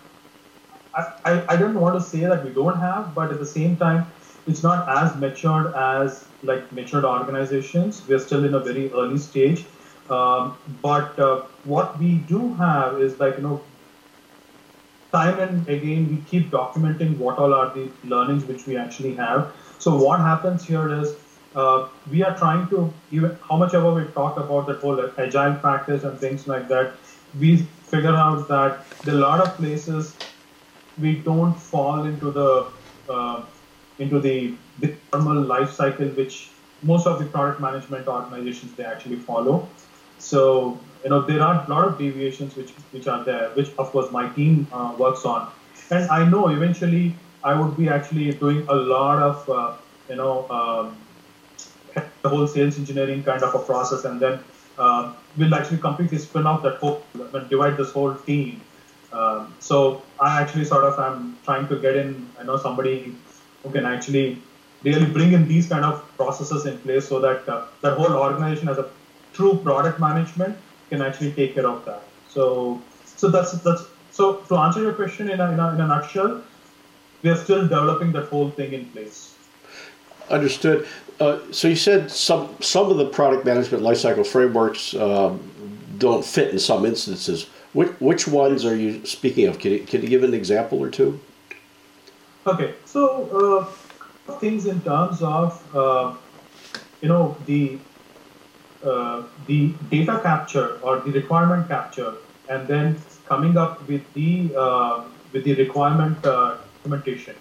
I, 0.95 1.05
I, 1.25 1.43
I 1.49 1.57
don't 1.57 1.79
want 1.79 1.95
to 1.95 2.01
say 2.01 2.21
that 2.21 2.43
we 2.43 2.51
don't 2.53 2.77
have, 2.79 3.15
but 3.15 3.31
at 3.31 3.39
the 3.39 3.45
same 3.45 3.77
time, 3.77 4.11
it's 4.47 4.63
not 4.63 4.87
as 4.89 5.15
matured 5.15 5.73
as 5.75 6.27
like 6.43 6.71
matured 6.71 7.05
organizations. 7.05 8.07
We're 8.07 8.19
still 8.19 8.43
in 8.45 8.53
a 8.53 8.59
very 8.59 8.91
early 8.91 9.17
stage. 9.17 9.65
Um, 10.09 10.57
but 10.81 11.17
uh, 11.19 11.43
what 11.63 11.97
we 11.99 12.17
do 12.17 12.53
have 12.55 12.99
is 13.01 13.19
like 13.19 13.37
you 13.37 13.43
know, 13.43 13.63
time 15.13 15.39
and 15.39 15.67
again 15.69 16.07
we 16.09 16.17
keep 16.29 16.49
documenting 16.51 17.17
what 17.17 17.37
all 17.37 17.53
are 17.53 17.73
the 17.73 17.91
learnings 18.03 18.45
which 18.45 18.65
we 18.65 18.77
actually 18.77 19.15
have. 19.15 19.53
So 19.77 19.95
what 19.97 20.19
happens 20.19 20.65
here 20.65 20.87
is 21.01 21.15
uh, 21.55 21.89
we 22.09 22.23
are 22.23 22.37
trying 22.37 22.67
to 22.69 22.93
even 23.11 23.37
how 23.47 23.57
much 23.57 23.73
ever 23.73 23.93
we 23.93 24.05
talk 24.13 24.37
about 24.37 24.67
the 24.67 24.73
whole 24.75 24.99
agile 25.17 25.55
practice 25.55 26.03
and 26.03 26.19
things 26.19 26.47
like 26.47 26.67
that 26.67 26.93
we 27.39 27.57
figure 27.91 28.15
out 28.15 28.47
that 28.47 28.85
there 29.03 29.15
are 29.15 29.17
a 29.17 29.21
lot 29.21 29.39
of 29.41 29.57
places 29.57 30.15
we 30.97 31.15
don't 31.15 31.55
fall 31.55 32.05
into 32.05 32.31
the 32.31 32.71
uh, 33.09 33.45
into 33.99 34.19
the, 34.19 34.57
the 34.79 34.95
normal 35.13 35.41
life 35.43 35.71
cycle 35.71 36.07
which 36.09 36.51
most 36.81 37.05
of 37.05 37.19
the 37.19 37.25
product 37.25 37.61
management 37.61 38.07
organizations 38.07 38.73
they 38.75 38.83
actually 38.83 39.17
follow. 39.17 39.69
So 40.17 40.79
you 41.03 41.09
know 41.09 41.21
there 41.21 41.41
are 41.41 41.65
a 41.65 41.69
lot 41.69 41.87
of 41.87 41.97
deviations 41.97 42.55
which 42.55 42.71
which 42.91 43.07
are 43.07 43.23
there 43.25 43.49
which 43.55 43.69
of 43.77 43.91
course 43.91 44.11
my 44.11 44.29
team 44.29 44.67
uh, 44.71 44.95
works 44.97 45.25
on. 45.25 45.51
And 45.89 46.09
i 46.09 46.23
know 46.29 46.47
eventually 46.47 47.15
i 47.43 47.53
would 47.59 47.75
be 47.77 47.89
actually 47.89 48.31
doing 48.33 48.65
a 48.69 48.75
lot 48.75 49.21
of 49.21 49.49
uh, 49.49 49.77
you 50.09 50.15
know 50.15 50.49
um, 50.49 50.97
the 52.21 52.29
whole 52.29 52.47
sales 52.47 52.77
engineering 52.77 53.23
kind 53.23 53.43
of 53.43 53.55
a 53.55 53.59
process, 53.59 54.05
and 54.05 54.19
then 54.19 54.39
uh, 54.77 55.13
we'll 55.37 55.53
actually 55.55 55.77
completely 55.77 56.17
spin 56.17 56.45
off 56.45 56.63
that 56.63 56.75
whole, 56.75 57.03
divide 57.49 57.77
this 57.77 57.91
whole 57.91 58.15
team. 58.15 58.61
Um, 59.13 59.53
so 59.59 60.01
I 60.19 60.41
actually 60.41 60.65
sort 60.65 60.85
of 60.85 60.97
am 60.99 61.37
trying 61.43 61.67
to 61.67 61.75
get 61.79 61.95
in, 61.95 62.29
I 62.39 62.43
know 62.43 62.57
somebody 62.57 63.13
who 63.63 63.71
can 63.71 63.85
actually 63.85 64.41
really 64.83 65.05
bring 65.05 65.33
in 65.33 65.47
these 65.47 65.67
kind 65.67 65.85
of 65.85 66.03
processes 66.17 66.65
in 66.65 66.77
place 66.79 67.07
so 67.07 67.19
that 67.19 67.47
uh, 67.47 67.65
that 67.81 67.97
whole 67.97 68.13
organization 68.13 68.69
as 68.69 68.77
a 68.77 68.89
true 69.33 69.55
product 69.63 69.99
management 69.99 70.57
can 70.89 71.01
actually 71.01 71.31
take 71.33 71.53
care 71.53 71.67
of 71.67 71.83
that. 71.85 72.03
So 72.29 72.81
so 73.05 73.29
that's 73.29 73.51
that's 73.63 73.83
so 74.11 74.37
to 74.49 74.55
answer 74.57 74.81
your 74.81 74.93
question 74.93 75.29
in 75.29 75.39
a, 75.39 75.51
in 75.51 75.59
a, 75.59 75.73
in 75.73 75.81
a 75.81 75.87
nutshell, 75.87 76.41
we 77.21 77.29
are 77.29 77.35
still 77.35 77.61
developing 77.61 78.11
that 78.13 78.27
whole 78.29 78.49
thing 78.49 78.73
in 78.73 78.85
place. 78.87 79.30
Understood. 80.31 80.87
Uh, 81.19 81.39
so 81.51 81.67
you 81.67 81.75
said 81.75 82.09
some 82.09 82.55
some 82.61 82.89
of 82.89 82.97
the 82.97 83.05
product 83.05 83.45
management 83.45 83.83
lifecycle 83.83 84.25
frameworks 84.25 84.95
um, 84.95 85.39
don't 85.97 86.25
fit 86.25 86.49
in 86.49 86.57
some 86.57 86.85
instances. 86.85 87.47
Which, 87.73 87.89
which 87.99 88.27
ones 88.27 88.65
are 88.65 88.75
you 88.75 89.05
speaking 89.05 89.47
of? 89.47 89.59
Can 89.59 89.71
you, 89.71 89.79
can 89.79 90.01
you 90.01 90.09
give 90.09 90.23
an 90.23 90.33
example 90.33 90.79
or 90.79 90.89
two? 90.89 91.19
Okay, 92.47 92.73
so 92.85 93.69
uh, 94.27 94.33
things 94.39 94.65
in 94.65 94.81
terms 94.81 95.21
of 95.21 95.75
uh, 95.75 96.15
you 97.01 97.09
know 97.09 97.37
the 97.45 97.77
uh, 98.83 99.23
the 99.47 99.73
data 99.89 100.19
capture 100.23 100.79
or 100.81 101.01
the 101.01 101.11
requirement 101.11 101.67
capture, 101.67 102.13
and 102.49 102.67
then 102.67 102.97
coming 103.25 103.57
up 103.57 103.87
with 103.87 104.01
the 104.13 104.51
uh, 104.57 105.03
with 105.33 105.43
the 105.43 105.55
requirement 105.55 106.25
uh, 106.25 106.57
documentation. 106.77 107.35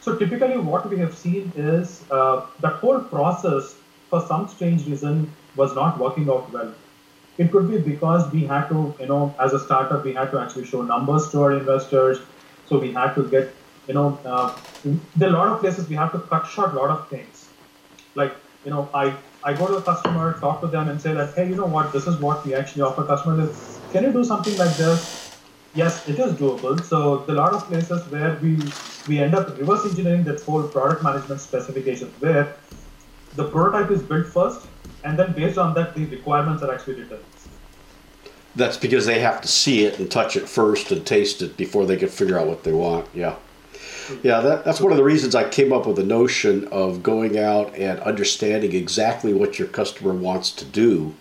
So 0.00 0.16
typically 0.18 0.56
what 0.58 0.88
we 0.90 0.98
have 0.98 1.16
seen 1.16 1.52
is 1.56 2.06
uh, 2.10 2.46
that 2.60 2.74
whole 2.74 3.00
process 3.00 3.76
for 4.08 4.20
some 4.26 4.48
strange 4.48 4.86
reason 4.86 5.36
was 5.54 5.74
not 5.74 5.98
working 5.98 6.28
out 6.30 6.50
well. 6.52 6.74
It 7.38 7.52
could 7.52 7.68
be 7.70 7.78
because 7.78 8.30
we 8.32 8.44
had 8.46 8.68
to, 8.68 8.94
you 9.00 9.06
know, 9.06 9.34
as 9.40 9.52
a 9.52 9.60
startup, 9.60 10.04
we 10.04 10.14
had 10.14 10.30
to 10.32 10.40
actually 10.40 10.66
show 10.66 10.82
numbers 10.82 11.30
to 11.30 11.42
our 11.42 11.52
investors. 11.52 12.18
So 12.64 12.78
we 12.78 12.92
had 12.92 13.14
to 13.14 13.28
get, 13.30 13.56
you 13.86 13.94
know, 13.94 14.18
uh, 14.24 14.60
there 15.16 15.28
are 15.30 15.34
a 15.34 15.38
lot 15.38 15.48
of 15.48 15.60
places 15.60 15.88
we 15.88 15.96
have 15.96 16.12
to 16.12 16.20
cut 16.20 16.46
short 16.46 16.72
a 16.74 16.76
lot 16.76 16.90
of 16.90 17.08
things. 17.10 17.50
Like, 18.14 18.36
you 18.64 18.70
know, 18.70 18.90
I, 18.94 19.16
I 19.42 19.54
go 19.54 19.68
to 19.68 19.76
a 19.76 19.82
customer, 19.82 20.38
talk 20.40 20.60
to 20.62 20.66
them 20.68 20.88
and 20.88 21.00
say 21.00 21.14
that, 21.14 21.34
hey, 21.34 21.48
you 21.48 21.56
know 21.56 21.66
what, 21.66 21.92
this 21.92 22.06
is 22.06 22.18
what 22.20 22.44
we 22.46 22.54
actually 22.54 22.82
offer 22.82 23.04
customers. 23.04 23.80
Can 23.92 24.04
you 24.04 24.12
do 24.12 24.24
something 24.24 24.56
like 24.56 24.76
this? 24.76 25.19
Yes, 25.74 26.08
it 26.08 26.18
is 26.18 26.32
doable. 26.34 26.82
So 26.84 27.20
are 27.20 27.30
a 27.30 27.32
lot 27.32 27.52
of 27.54 27.64
places 27.64 28.06
where 28.10 28.36
we 28.42 28.58
we 29.08 29.18
end 29.18 29.34
up 29.34 29.56
reverse 29.58 29.84
engineering 29.84 30.24
that 30.24 30.40
whole 30.42 30.62
product 30.62 31.02
management 31.02 31.40
specifications 31.40 32.12
where 32.20 32.56
the 33.36 33.48
prototype 33.48 33.90
is 33.90 34.02
built 34.02 34.26
first 34.26 34.66
and 35.04 35.18
then 35.18 35.32
based 35.32 35.58
on 35.58 35.74
that 35.74 35.94
the 35.94 36.04
requirements 36.06 36.62
are 36.62 36.72
actually 36.74 36.94
written. 36.94 37.18
That's 38.56 38.76
because 38.76 39.06
they 39.06 39.20
have 39.20 39.40
to 39.42 39.48
see 39.48 39.84
it 39.84 39.98
and 39.98 40.10
touch 40.10 40.36
it 40.36 40.48
first 40.48 40.90
and 40.90 41.06
taste 41.06 41.40
it 41.40 41.56
before 41.56 41.86
they 41.86 41.96
can 41.96 42.08
figure 42.08 42.38
out 42.38 42.48
what 42.48 42.64
they 42.64 42.72
want. 42.72 43.06
Yeah. 43.14 43.36
Yeah, 44.24 44.40
that, 44.40 44.64
that's 44.64 44.80
one 44.80 44.90
of 44.90 44.98
the 44.98 45.04
reasons 45.04 45.36
I 45.36 45.48
came 45.48 45.72
up 45.72 45.86
with 45.86 45.94
the 45.94 46.02
notion 46.02 46.66
of 46.68 47.00
going 47.00 47.38
out 47.38 47.76
and 47.76 48.00
understanding 48.00 48.74
exactly 48.74 49.32
what 49.32 49.56
your 49.60 49.68
customer 49.68 50.12
wants 50.12 50.50
to 50.52 50.64
do 50.64 51.14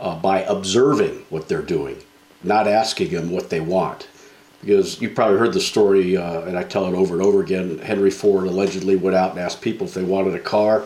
uh, 0.00 0.16
by 0.16 0.40
observing 0.40 1.26
what 1.28 1.48
they're 1.48 1.60
doing 1.60 2.02
not 2.42 2.66
asking 2.66 3.10
them 3.10 3.30
what 3.30 3.50
they 3.50 3.60
want. 3.60 4.08
Because 4.60 5.00
you 5.00 5.10
probably 5.10 5.38
heard 5.38 5.52
the 5.52 5.60
story, 5.60 6.16
uh, 6.16 6.42
and 6.42 6.58
I 6.58 6.64
tell 6.64 6.86
it 6.86 6.94
over 6.94 7.14
and 7.14 7.22
over 7.22 7.40
again. 7.40 7.78
Henry 7.78 8.10
Ford 8.10 8.46
allegedly 8.46 8.96
went 8.96 9.14
out 9.14 9.30
and 9.30 9.38
asked 9.38 9.60
people 9.60 9.86
if 9.86 9.94
they 9.94 10.02
wanted 10.02 10.34
a 10.34 10.40
car. 10.40 10.84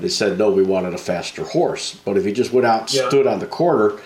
They 0.00 0.08
said 0.08 0.38
no, 0.38 0.50
we 0.50 0.64
wanted 0.64 0.94
a 0.94 0.98
faster 0.98 1.44
horse. 1.44 2.00
But 2.04 2.16
if 2.16 2.24
he 2.24 2.32
just 2.32 2.52
went 2.52 2.66
out, 2.66 2.82
and 2.82 2.94
yeah. 2.94 3.08
stood 3.08 3.28
on 3.28 3.38
the 3.38 3.46
corner, 3.46 4.00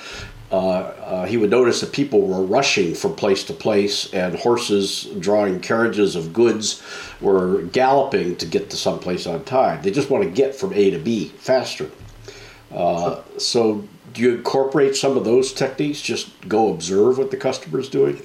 uh, 0.52 0.56
uh, 0.56 1.26
he 1.26 1.36
would 1.38 1.50
notice 1.50 1.80
that 1.80 1.92
people 1.92 2.20
were 2.20 2.42
rushing 2.42 2.94
from 2.94 3.16
place 3.16 3.42
to 3.44 3.52
place, 3.52 4.12
and 4.12 4.36
horses 4.36 5.08
drawing 5.18 5.60
carriages 5.60 6.14
of 6.14 6.32
goods 6.32 6.82
were 7.20 7.62
galloping 7.62 8.36
to 8.36 8.46
get 8.46 8.70
to 8.70 8.76
someplace 8.76 9.26
on 9.26 9.42
time. 9.44 9.82
They 9.82 9.90
just 9.90 10.10
want 10.10 10.24
to 10.24 10.30
get 10.30 10.54
from 10.54 10.72
A 10.74 10.90
to 10.90 10.98
B 10.98 11.28
faster. 11.28 11.90
Uh, 12.70 13.22
so 13.38 13.84
do 14.16 14.22
you 14.22 14.34
incorporate 14.36 14.96
some 14.96 15.16
of 15.18 15.24
those 15.24 15.52
techniques? 15.52 16.00
Just 16.00 16.48
go 16.48 16.72
observe 16.72 17.18
what 17.18 17.30
the 17.30 17.36
customer 17.36 17.78
is 17.78 17.90
doing. 17.90 18.22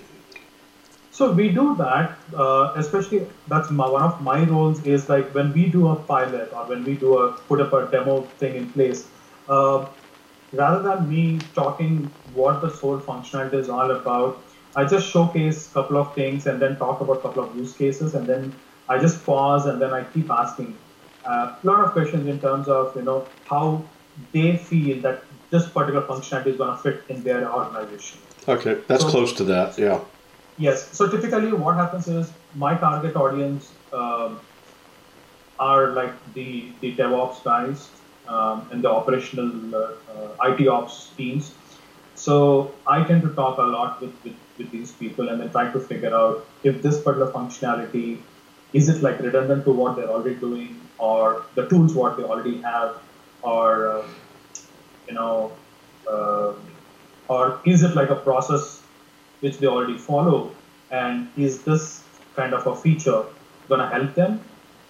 So 1.12 1.34
we 1.34 1.50
do 1.50 1.76
that, 1.76 2.18
uh, 2.34 2.72
especially 2.78 3.28
that's 3.50 3.70
my, 3.70 3.88
one 3.88 4.02
of 4.02 4.22
my 4.22 4.44
roles 4.46 4.84
is 4.86 5.10
like 5.10 5.36
when 5.36 5.52
we 5.52 5.66
do 5.66 5.90
a 5.90 5.96
pilot 5.96 6.54
or 6.54 6.66
when 6.66 6.86
we 6.86 6.96
do 6.96 7.18
a 7.18 7.34
put 7.34 7.60
up 7.60 7.74
a 7.74 7.92
demo 7.92 8.22
thing 8.40 8.56
in 8.56 8.70
place. 8.72 9.08
Uh, 9.50 9.86
rather 10.54 10.82
than 10.82 11.10
me 11.10 11.40
talking 11.54 12.10
what 12.34 12.62
the 12.62 12.70
whole 12.70 12.98
functionality 12.98 13.56
is 13.56 13.68
all 13.68 13.92
about, 13.92 14.42
I 14.78 14.86
just 14.86 15.06
showcase 15.12 15.70
a 15.70 15.74
couple 15.74 15.98
of 15.98 16.16
things 16.16 16.48
and 16.48 16.62
then 16.62 16.78
talk 16.78 17.02
about 17.02 17.18
a 17.18 17.22
couple 17.22 17.44
of 17.44 17.54
use 17.58 17.74
cases 17.74 18.16
and 18.16 18.26
then 18.26 18.56
I 18.88 18.98
just 18.98 19.26
pause 19.26 19.66
and 19.66 19.82
then 19.82 19.92
I 19.94 20.06
keep 20.06 20.32
asking 20.32 20.78
uh, 21.26 21.56
a 21.62 21.68
lot 21.68 21.84
of 21.84 21.92
questions 21.92 22.26
in 22.28 22.40
terms 22.40 22.70
of 22.70 22.96
you 22.96 23.02
know 23.02 23.28
how 23.46 23.84
they 24.32 24.56
feel 24.56 25.02
that 25.02 25.24
this 25.52 25.68
particular 25.68 26.06
functionality 26.08 26.48
is 26.48 26.58
going 26.58 26.76
to 26.76 26.82
fit 26.82 27.04
in 27.10 27.24
their 27.24 27.52
organization. 27.54 28.20
Okay, 28.48 28.78
that's 28.88 29.04
so, 29.04 29.10
close 29.10 29.34
to 29.34 29.44
that, 29.44 29.78
yeah. 29.78 30.00
Yes, 30.58 30.92
so 30.98 31.08
typically 31.08 31.54
what 31.54 31.76
happens 31.76 32.08
is 32.08 32.32
my 32.56 32.76
target 32.76 33.16
audience 33.16 33.72
um, 33.94 34.40
are 35.60 35.92
like 35.92 36.14
the, 36.34 36.72
the 36.82 36.96
DevOps 36.96 37.44
guys 37.44 37.90
um, 38.28 38.68
and 38.72 38.84
the 38.84 38.90
operational 38.90 39.76
uh, 39.76 39.92
uh, 40.14 40.50
IT 40.50 40.68
ops 40.68 41.12
teams. 41.18 41.54
So 42.16 42.74
I 42.88 43.04
tend 43.04 43.22
to 43.24 43.34
talk 43.34 43.58
a 43.58 43.64
lot 43.64 44.02
with, 44.02 44.14
with, 44.24 44.36
with 44.58 44.72
these 44.72 44.92
people 44.92 45.30
and 45.30 45.40
then 45.42 45.52
try 45.52 45.72
to 45.72 45.80
figure 45.80 46.14
out 46.14 46.46
if 46.64 46.82
this 46.82 47.02
particular 47.02 47.32
functionality 47.32 48.20
is 48.74 48.90
it 48.90 49.02
like 49.02 49.20
redundant 49.20 49.66
to 49.66 49.72
what 49.72 49.96
they're 49.96 50.10
already 50.10 50.36
doing 50.36 50.80
or 50.98 51.44
the 51.56 51.68
tools 51.68 51.94
what 51.94 52.16
they 52.16 52.24
already 52.24 52.62
have, 52.62 52.96
or 53.42 53.88
uh, 53.88 54.08
you 55.12 55.18
know, 55.20 55.52
uh, 56.10 56.54
or 57.28 57.60
is 57.66 57.84
it 57.84 57.96
like 57.96 58.10
a 58.10 58.20
process 58.30 58.82
which 59.42 59.58
they 59.60 59.68
already 59.68 59.98
follow, 59.98 60.40
and 60.90 61.30
is 61.36 61.64
this 61.64 62.04
kind 62.36 62.54
of 62.54 62.66
a 62.68 62.76
feature 62.76 63.24
going 63.68 63.82
to 63.82 63.88
help 63.88 64.16
them, 64.16 64.40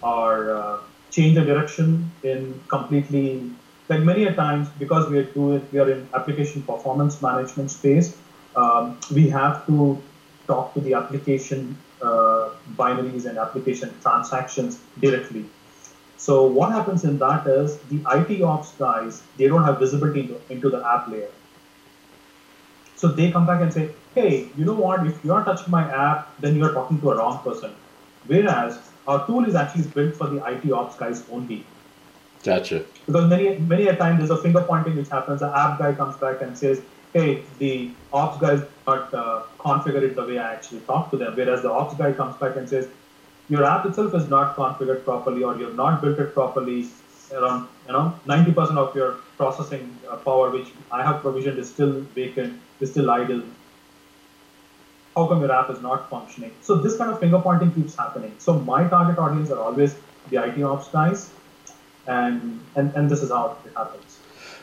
or 0.02 0.56
uh, 0.56 0.78
change 1.10 1.34
the 1.34 1.44
direction 1.44 2.10
in 2.22 2.60
completely 2.68 3.50
like 3.88 4.00
many 4.00 4.24
a 4.24 4.34
times 4.34 4.68
because 4.78 5.10
we 5.10 5.18
are 5.18 5.30
doing 5.38 5.62
we 5.72 5.78
are 5.78 5.90
in 5.90 6.08
application 6.14 6.62
performance 6.62 7.20
management 7.20 7.70
space 7.70 8.16
um, 8.56 8.98
we 9.12 9.28
have 9.28 9.66
to 9.66 10.00
talk 10.46 10.72
to 10.74 10.80
the 10.80 10.94
application 10.94 11.76
uh, 12.00 12.50
binaries 12.76 13.26
and 13.26 13.38
application 13.38 13.90
transactions 14.04 14.80
directly 15.00 15.44
so 16.26 16.34
what 16.58 16.72
happens 16.78 17.04
in 17.10 17.18
that 17.18 17.46
is 17.58 17.78
the 17.92 18.00
IT 18.16 18.42
ops 18.52 18.72
guys 18.82 19.22
they 19.36 19.48
don't 19.48 19.64
have 19.70 19.78
visibility 19.84 20.20
into, 20.20 20.40
into 20.56 20.70
the 20.70 20.80
app 20.94 21.08
layer 21.08 21.32
so 22.96 23.08
they 23.08 23.30
come 23.32 23.46
back 23.46 23.60
and 23.66 23.72
say 23.72 23.90
hey 24.14 24.30
you 24.56 24.64
know 24.64 24.78
what 24.86 25.06
if 25.12 25.24
you're 25.24 25.44
touching 25.50 25.70
my 25.80 25.84
app 26.06 26.40
then 26.46 26.56
you're 26.56 26.74
talking 26.78 27.00
to 27.04 27.10
a 27.12 27.16
wrong 27.16 27.38
person 27.48 27.74
whereas 28.26 28.80
our 29.06 29.26
tool 29.26 29.44
is 29.44 29.54
actually 29.54 29.84
built 29.88 30.14
for 30.16 30.28
the 30.28 30.42
IT 30.46 30.70
ops 30.72 30.96
guys 30.96 31.24
only. 31.30 31.66
Gotcha. 32.44 32.84
Because 33.06 33.28
many 33.28 33.58
many 33.58 33.86
a 33.88 33.96
time 33.96 34.18
there's 34.18 34.30
a 34.30 34.36
finger 34.36 34.62
pointing 34.62 34.96
which 34.96 35.08
happens. 35.08 35.40
The 35.40 35.56
app 35.56 35.78
guy 35.78 35.92
comes 35.94 36.16
back 36.16 36.40
and 36.42 36.56
says, 36.56 36.82
"Hey, 37.12 37.44
the 37.58 37.94
ops 38.12 38.40
guys 38.40 38.62
not 38.86 39.14
uh, 39.14 39.42
configured 39.58 40.02
it 40.08 40.16
the 40.16 40.24
way 40.24 40.38
I 40.38 40.52
actually 40.54 40.80
talked 40.80 41.12
to 41.12 41.16
them." 41.16 41.36
Whereas 41.36 41.62
the 41.62 41.70
ops 41.70 41.94
guy 41.94 42.12
comes 42.12 42.36
back 42.36 42.56
and 42.56 42.68
says, 42.68 42.88
"Your 43.54 43.64
app 43.70 43.86
itself 43.86 44.14
is 44.20 44.28
not 44.34 44.56
configured 44.56 45.04
properly, 45.08 45.48
or 45.48 45.56
you've 45.62 45.80
not 45.84 46.02
built 46.02 46.26
it 46.26 46.34
properly. 46.40 46.80
Around 47.40 47.68
you 47.86 47.92
know 47.94 48.06
90% 48.30 48.78
of 48.80 48.96
your 48.96 49.10
processing 49.38 49.84
uh, 50.10 50.16
power, 50.28 50.50
which 50.56 50.70
I 50.98 51.02
have 51.02 51.20
provisioned, 51.26 51.58
is 51.62 51.70
still 51.74 51.92
vacant, 52.16 52.60
is 52.80 52.90
still 52.90 53.10
idle 53.10 53.42
how 55.16 55.26
come 55.26 55.40
your 55.40 55.52
app 55.52 55.70
is 55.70 55.80
not 55.82 56.08
functioning? 56.08 56.52
So 56.60 56.76
this 56.76 56.96
kind 56.96 57.10
of 57.10 57.20
finger 57.20 57.38
pointing 57.38 57.72
keeps 57.72 57.94
happening. 57.94 58.34
So 58.38 58.58
my 58.60 58.88
target 58.88 59.18
audience 59.18 59.50
are 59.50 59.58
always 59.58 59.94
the 60.30 60.42
IT 60.42 60.62
ops 60.62 60.88
guys, 60.88 61.30
and 62.06 62.60
and, 62.76 62.94
and 62.94 63.10
this 63.10 63.22
is 63.22 63.30
how 63.30 63.56
it 63.64 63.72
happens. 63.76 64.18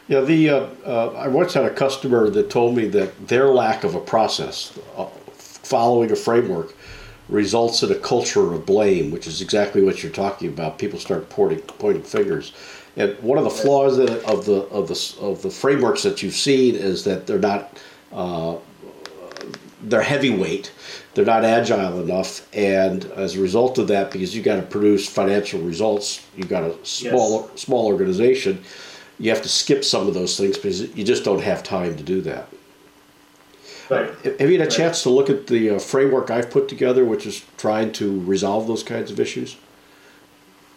Yeah, 0.08 0.22
the 0.22 0.50
uh, 0.50 0.68
uh, 0.86 1.08
I 1.18 1.28
once 1.28 1.54
had 1.54 1.66
a 1.66 1.74
customer 1.74 2.30
that 2.30 2.50
told 2.50 2.76
me 2.76 2.88
that 2.88 3.28
their 3.28 3.50
lack 3.50 3.84
of 3.84 3.94
a 3.94 4.00
process, 4.00 4.78
uh, 4.98 5.06
following 5.36 6.12
a 6.12 6.16
framework, 6.16 6.74
results 7.30 7.84
in 7.84 7.92
a 7.92 7.96
culture 7.96 8.54
of 8.54 8.66
blame, 8.66 9.12
which 9.12 9.28
is 9.28 9.42
exactly 9.42 9.84
what 9.84 10.04
you're 10.04 10.12
talking 10.12 10.50
about. 10.50 10.80
People 10.80 11.00
start 11.00 11.30
pointing 11.30 11.62
pointing 11.62 12.04
fingers. 12.04 12.54
And 12.98 13.18
one 13.20 13.38
of 13.38 13.44
the 13.44 13.50
flaws 13.50 13.98
of 13.98 14.46
the 14.46 14.68
of 14.68 14.88
the 14.88 15.18
of 15.22 15.42
the 15.42 15.50
frameworks 15.50 16.04
that 16.04 16.22
you've 16.22 16.34
seen 16.34 16.76
is 16.76 17.04
that 17.04 17.28
they're 17.28 17.40
not 17.40 17.80
uh, 18.12 18.58
they're 19.84 20.02
heavyweight, 20.02 20.72
they're 21.14 21.26
not 21.26 21.46
agile 21.46 22.02
enough, 22.02 22.48
and 22.54 23.06
as 23.12 23.36
a 23.36 23.42
result 23.42 23.78
of 23.78 23.88
that, 23.88 24.12
because 24.12 24.36
you 24.36 24.42
got 24.42 24.58
to 24.58 24.64
produce 24.64 25.08
financial 25.08 25.62
results, 25.62 26.26
you've 26.36 26.50
got 26.50 26.64
a 26.64 26.86
small 26.86 27.50
yes. 27.52 27.62
small 27.62 27.86
organization, 27.86 28.62
you 29.20 29.30
have 29.30 29.42
to 29.44 29.50
skip 29.50 29.86
some 29.86 30.08
of 30.08 30.14
those 30.14 30.38
things 30.38 30.58
because 30.58 30.94
you 30.96 31.04
just 31.04 31.24
don't 31.24 31.42
have 31.42 31.64
time 31.64 31.96
to 31.96 32.04
do 32.04 32.22
that. 32.22 32.50
Right. 33.90 34.14
Have 34.40 34.52
you 34.52 34.60
had 34.60 34.68
a 34.68 34.72
chance 34.72 35.04
to 35.04 35.10
look 35.10 35.30
at 35.30 35.48
the 35.48 35.72
uh, 35.72 35.80
framework 35.80 36.30
I've 36.30 36.52
put 36.52 36.68
together, 36.68 37.04
which 37.04 37.26
is 37.26 37.44
trying 37.58 37.92
to 37.94 38.22
resolve 38.22 38.68
those 38.68 38.84
kinds 38.84 39.10
of 39.10 39.20
issues? 39.20 39.58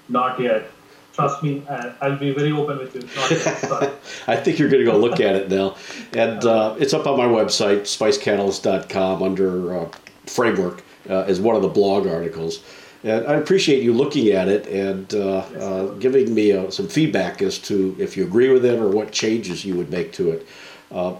Not 0.08 0.40
yet 0.40 0.70
trust 1.12 1.42
me, 1.42 1.62
I'll 2.00 2.18
be 2.18 2.32
very 2.32 2.52
open 2.52 2.78
with 2.78 2.94
you. 2.94 3.02
I 4.26 4.36
think 4.36 4.58
you're 4.58 4.68
going 4.68 4.84
to 4.84 4.90
go 4.90 4.96
look 4.96 5.20
at 5.20 5.36
it 5.36 5.50
now. 5.50 5.76
And 6.12 6.44
uh, 6.44 6.76
it's 6.78 6.94
up 6.94 7.06
on 7.06 7.18
my 7.18 7.26
website, 7.26 7.82
spicecatalyst.com, 7.82 9.22
under 9.22 9.80
uh, 9.80 9.88
framework, 10.26 10.82
uh, 11.08 11.22
as 11.22 11.40
one 11.40 11.56
of 11.56 11.62
the 11.62 11.68
blog 11.68 12.06
articles. 12.06 12.62
And 13.04 13.26
I 13.26 13.34
appreciate 13.34 13.82
you 13.82 13.92
looking 13.92 14.28
at 14.28 14.48
it 14.48 14.66
and 14.68 15.12
uh, 15.14 15.38
uh, 15.38 15.86
giving 15.94 16.32
me 16.32 16.52
uh, 16.52 16.70
some 16.70 16.88
feedback 16.88 17.42
as 17.42 17.58
to 17.60 17.96
if 17.98 18.16
you 18.16 18.24
agree 18.24 18.50
with 18.50 18.64
it 18.64 18.78
or 18.78 18.88
what 18.88 19.10
changes 19.10 19.64
you 19.64 19.76
would 19.76 19.90
make 19.90 20.12
to 20.14 20.30
it. 20.30 20.46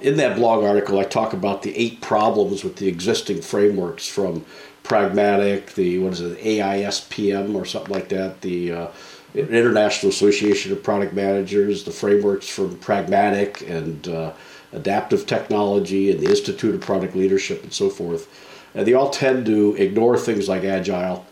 In 0.01 0.17
that 0.17 0.37
blog 0.37 0.65
article, 0.65 0.99
I 0.99 1.05
talk 1.05 1.33
about 1.33 1.63
the 1.63 1.77
eight 1.77 2.01
problems 2.01 2.63
with 2.63 2.77
the 2.77 2.89
existing 2.89 3.43
frameworks 3.43 4.07
from 4.07 4.45
Pragmatic, 4.83 5.75
the 5.75 5.99
what 5.99 6.13
is 6.13 6.21
it, 6.21 6.39
AISPM 6.39 7.55
or 7.55 7.65
something 7.65 7.95
like 7.95 8.09
that, 8.11 8.41
the 8.41 8.89
International 9.35 10.11
Association 10.11 10.73
of 10.73 10.83
Product 10.83 11.15
Managers, 11.15 11.85
the 11.85 11.91
frameworks 11.91 12.49
from 12.49 12.77
Pragmatic 12.79 13.63
and 13.63 14.07
uh, 14.09 14.33
Adaptive 14.73 15.27
Technology, 15.27 16.11
and 16.11 16.21
the 16.21 16.29
Institute 16.29 16.75
of 16.75 16.81
Product 16.81 17.15
Leadership, 17.17 17.63
and 17.63 17.73
so 17.73 17.89
forth. 17.89 18.29
And 18.75 18.87
they 18.87 18.95
all 18.95 19.11
tend 19.11 19.47
to 19.47 19.75
ignore 19.77 20.19
things 20.19 20.49
like 20.49 20.65
Agile. 20.65 21.25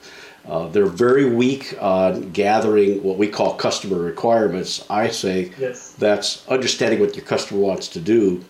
Uh, 0.47 0.69
they're 0.69 0.87
very 0.87 1.27
weak 1.27 1.75
on 1.81 2.31
gathering 2.31 3.03
what 3.03 3.19
we 3.19 3.29
call 3.29 3.55
customer 3.55 3.99
requirements. 3.99 4.85
I 4.89 5.09
say 5.09 5.53
yes. 5.59 5.93
that's 5.93 6.47
understanding 6.49 7.01
what 7.01 7.15
your 7.15 7.25
customer 7.25 7.61
wants 7.61 7.89
to 7.89 8.01
do, 8.01 8.45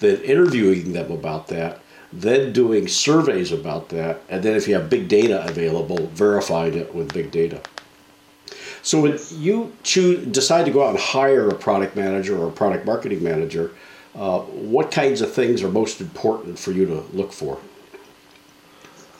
then 0.00 0.20
interviewing 0.22 0.92
them 0.92 1.10
about 1.10 1.48
that, 1.48 1.80
then 2.12 2.52
doing 2.52 2.88
surveys 2.88 3.52
about 3.52 3.88
that, 3.90 4.20
and 4.28 4.42
then 4.42 4.56
if 4.56 4.66
you 4.68 4.74
have 4.74 4.90
big 4.90 5.08
data 5.08 5.46
available, 5.46 6.06
verifying 6.08 6.74
it 6.74 6.94
with 6.94 7.12
big 7.12 7.30
data. 7.30 7.60
So 8.82 9.00
when 9.00 9.18
you 9.32 9.72
choose, 9.82 10.24
decide 10.26 10.64
to 10.66 10.70
go 10.70 10.84
out 10.84 10.90
and 10.90 10.98
hire 10.98 11.48
a 11.48 11.54
product 11.54 11.96
manager 11.96 12.38
or 12.38 12.48
a 12.48 12.52
product 12.52 12.86
marketing 12.86 13.22
manager, 13.22 13.72
uh, 14.14 14.40
what 14.40 14.90
kinds 14.90 15.20
of 15.20 15.32
things 15.32 15.62
are 15.62 15.68
most 15.68 16.00
important 16.00 16.58
for 16.58 16.72
you 16.72 16.86
to 16.86 17.00
look 17.12 17.32
for? 17.32 17.58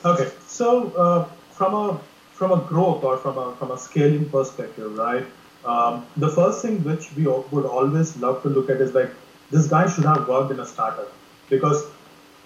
Okay, 0.05 0.31
so 0.47 0.91
uh, 0.91 1.25
from 1.51 1.73
a 1.73 1.99
from 2.37 2.51
a 2.51 2.61
growth 2.69 3.03
or 3.03 3.17
from 3.17 3.37
a 3.37 3.55
from 3.55 3.71
a 3.71 3.77
scaling 3.77 4.29
perspective, 4.29 4.97
right? 4.97 5.25
Um, 5.65 6.05
the 6.15 6.29
first 6.29 6.61
thing 6.61 6.83
which 6.83 7.11
we 7.15 7.27
would 7.27 7.65
always 7.65 8.15
love 8.17 8.41
to 8.43 8.49
look 8.49 8.69
at 8.69 8.81
is 8.87 8.93
like 8.93 9.11
this 9.51 9.67
guy 9.67 9.89
should 9.89 10.05
have 10.05 10.27
worked 10.27 10.51
in 10.51 10.59
a 10.59 10.65
startup 10.65 11.11
because 11.49 11.83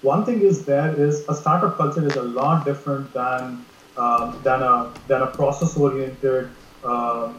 one 0.01 0.25
thing 0.25 0.41
is 0.41 0.65
there 0.65 0.93
is 1.08 1.23
a 1.30 1.36
startup 1.36 1.77
culture 1.77 2.06
is 2.06 2.15
a 2.15 2.23
lot 2.23 2.65
different 2.65 3.13
than 3.13 3.65
um, 3.97 4.39
than 4.43 4.63
a 4.63 4.93
than 5.08 5.21
a 5.21 5.27
process 5.27 5.77
oriented 5.77 6.49
uh, 6.84 7.32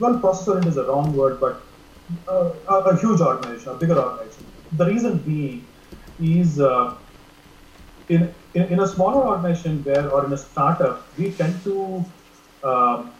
well, 0.00 0.18
oriented 0.18 0.66
is 0.66 0.76
a 0.76 0.84
wrong 0.84 1.14
word, 1.14 1.38
but 1.40 1.62
uh, 2.26 2.52
a, 2.68 2.74
a, 2.74 2.96
huge 2.98 3.20
organization, 3.20 3.72
a 3.72 3.74
bigger 3.74 3.98
organization. 3.98 4.46
The 4.72 4.86
reason 4.86 5.18
being 5.18 5.66
is 6.18 6.60
uh, 6.60 6.96
in, 8.08 8.34
in, 8.54 8.62
in 8.64 8.80
a 8.80 8.86
smaller 8.86 9.26
organization 9.26 9.82
where 9.84 10.10
or 10.10 10.26
in 10.26 10.32
a 10.32 10.38
startup, 10.38 11.06
we 11.16 11.32
tend 11.32 11.62
to 11.64 12.04
um, 12.64 13.12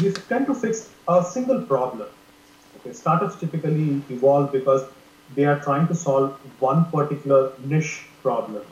we 0.00 0.12
tend 0.12 0.46
to 0.46 0.54
fix 0.54 0.90
a 1.08 1.24
single 1.24 1.62
problem. 1.62 2.08
Okay, 2.78 2.92
startups 2.92 3.36
typically 3.36 4.02
evolve 4.10 4.52
because 4.52 4.84
they 5.34 5.44
are 5.44 5.58
trying 5.60 5.88
to 5.88 5.94
solve 5.94 6.32
one 6.60 6.84
particular 6.90 7.52
niche 7.64 8.06
problem, 8.22 8.64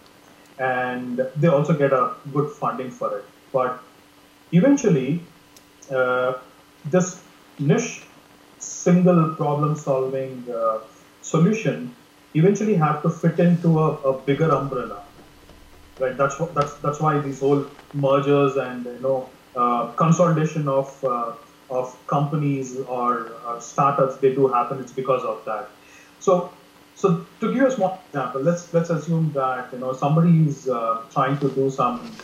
and 0.58 1.26
they 1.36 1.48
also 1.48 1.72
get 1.72 1.92
a 1.92 2.14
good 2.32 2.50
funding 2.50 2.90
for 2.90 3.18
it. 3.18 3.24
But 3.52 3.82
eventually, 4.52 5.20
uh, 5.90 6.34
this 6.86 7.22
niche 7.58 8.02
single 8.58 9.34
problem 9.34 9.76
solving 9.76 10.44
uh, 10.50 10.80
solution 11.22 11.94
eventually 12.34 12.74
have 12.74 13.02
to 13.02 13.10
fit 13.10 13.38
into 13.38 13.78
a, 13.78 13.92
a, 14.10 14.12
bigger 14.20 14.50
umbrella 14.50 15.03
right 15.98 16.16
that's 16.16 16.36
that's 16.54 16.74
that's 16.74 17.00
why 17.00 17.18
these 17.20 17.40
whole 17.40 17.64
mergers 17.92 18.56
and 18.56 18.84
you 18.84 19.00
know 19.00 19.28
uh, 19.56 19.92
consolidation 19.92 20.68
of 20.68 21.04
uh, 21.04 21.32
of 21.70 21.96
companies 22.06 22.76
or 22.80 23.32
uh, 23.46 23.58
startups 23.60 24.16
they 24.18 24.34
do 24.34 24.48
happen 24.48 24.80
it's 24.80 24.92
because 24.92 25.22
of 25.24 25.44
that 25.44 25.70
so 26.18 26.52
so 26.94 27.26
to 27.40 27.52
give 27.54 27.64
a 27.64 27.70
small 27.70 28.02
example 28.08 28.40
let's 28.42 28.72
let's 28.72 28.90
assume 28.90 29.32
that 29.32 29.72
you 29.72 29.78
know 29.78 29.92
somebody 29.92 30.48
is 30.48 30.68
uh, 30.68 31.02
trying 31.12 31.38
to 31.38 31.50
do 31.54 31.70
some 31.70 32.16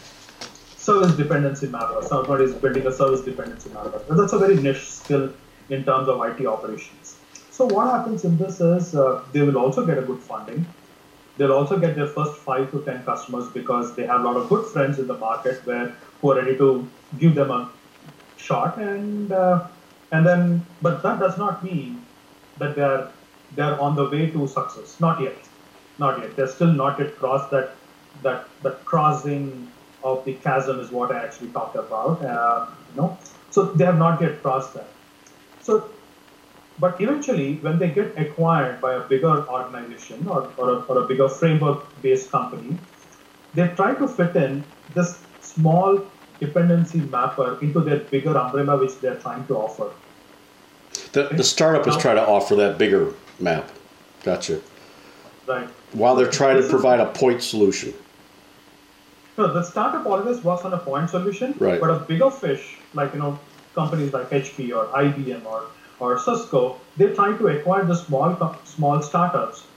service 0.81 1.15
dependency 1.15 1.67
mapper. 1.67 2.03
Somebody 2.03 2.45
is 2.45 2.55
building 2.55 2.87
a 2.87 2.93
service 2.93 3.21
dependency 3.21 3.71
mapper. 3.71 4.03
That's 4.09 4.33
a 4.33 4.39
very 4.39 4.57
niche 4.57 4.91
skill 4.91 5.33
in 5.69 5.85
terms 5.85 6.09
of 6.09 6.21
IT 6.23 6.47
operations. 6.47 7.17
So 7.51 7.67
what 7.67 7.91
happens 7.91 8.25
in 8.25 8.39
this 8.39 8.61
is 8.61 8.95
uh, 8.95 9.23
they 9.33 9.43
will 9.43 9.59
also 9.59 9.85
get 9.85 9.99
a 9.99 10.03
good 10.03 10.23
funding. 10.23 10.67
They'll 11.41 11.53
also 11.53 11.79
get 11.79 11.97
their 11.97 12.07
first 12.07 12.37
five 12.49 12.71
to 12.73 12.85
ten 12.85 13.03
customers 13.05 13.49
because 13.49 13.97
they 13.97 14.07
have 14.07 14.21
a 14.21 14.25
lot 14.25 14.37
of 14.37 14.49
good 14.51 14.67
friends 14.73 14.99
in 14.99 15.07
the 15.07 15.17
market 15.17 15.67
where 15.67 15.97
who 16.21 16.33
are 16.33 16.37
ready 16.37 16.57
to 16.59 16.91
give 17.19 17.35
them 17.35 17.51
a 17.51 17.73
shot 18.37 18.79
and 18.79 19.33
uh, 19.33 19.69
and 20.13 20.27
then 20.27 20.67
but 20.83 21.03
that 21.03 21.19
does 21.21 21.39
not 21.39 21.65
mean 21.65 22.07
that 22.59 22.77
they're 22.77 23.13
they're 23.53 23.81
on 23.81 23.97
the 23.97 24.09
way 24.11 24.31
to 24.31 24.47
success. 24.47 25.01
Not 25.01 25.21
yet. 25.23 25.49
Not 25.99 26.21
yet. 26.21 26.37
They're 26.37 26.55
still 26.59 26.73
not 26.73 27.01
yet 27.01 27.17
crossed 27.17 27.51
that 27.53 27.77
that 28.23 28.49
that 28.63 28.85
crossing 28.85 29.73
of 30.03 30.25
the 30.27 30.35
chasm 30.35 30.81
is 30.81 30.91
what 30.91 31.11
I 31.13 31.25
actually 31.25 31.53
talked 31.53 31.77
about. 31.77 32.25
Uh, 32.25 32.67
you 32.91 32.97
know, 33.01 33.19
So 33.51 33.65
they 33.73 33.85
have 33.85 33.99
not 33.99 34.21
yet 34.21 34.43
crossed 34.43 34.75
that. 34.75 34.93
So, 35.61 35.91
but 36.81 36.99
eventually, 37.01 37.57
when 37.57 37.79
they 37.79 37.91
get 37.91 38.19
acquired 38.19 38.81
by 38.81 38.95
a 38.95 39.01
bigger 39.01 39.47
organization 39.49 40.27
or, 40.27 40.51
or, 40.57 40.71
a, 40.71 40.77
or 40.89 41.03
a 41.03 41.07
bigger 41.07 41.29
framework-based 41.29 42.31
company, 42.31 42.79
they 43.53 43.69
try 43.69 43.95
to 43.95 44.09
fit 44.09 44.35
in 44.35 44.65
this 44.95 45.19
small 45.43 46.01
dependency 46.41 47.01
mapper 47.01 47.59
into 47.61 47.81
their 47.81 47.99
bigger 47.99 48.37
umbrella 48.37 48.79
which 48.79 48.99
they're 49.01 49.17
trying 49.17 49.47
to 49.49 49.57
offer. 49.57 49.91
The, 51.13 51.29
the 51.33 51.45
startup 51.45 51.87
is 51.87 51.97
trying 51.99 52.17
to 52.17 52.27
offer 52.27 52.55
that 52.57 52.79
bigger 52.79 53.13
map. 53.39 53.71
Gotcha. 54.23 54.61
Right. 55.47 55.69
While 55.93 56.17
they're 56.17 56.31
trying 56.31 56.63
to 56.63 56.69
provide 56.69 57.01
a 57.01 57.07
point 57.07 57.43
solution. 57.43 57.93
No, 59.37 59.53
the 59.53 59.63
startup 59.63 60.07
always 60.07 60.43
works 60.43 60.65
on 60.65 60.73
a 60.73 60.79
point 60.79 61.11
solution, 61.11 61.55
Right. 61.59 61.81
but 61.81 61.91
a 61.91 61.99
bigger 61.99 62.31
fish, 62.31 62.79
like 62.95 63.13
you 63.13 63.19
know, 63.19 63.39
companies 63.75 64.13
like 64.13 64.31
HP 64.31 64.75
or 64.75 64.87
IBM 64.87 65.45
or 65.45 65.65
or 66.01 66.19
Cisco, 66.19 66.83
they're 66.97 67.15
trying 67.15 67.39
to 67.39 67.49
acquire 67.49 67.85
the 67.85 67.95
small 67.95 68.61
small 68.65 69.03
startups, 69.03 69.69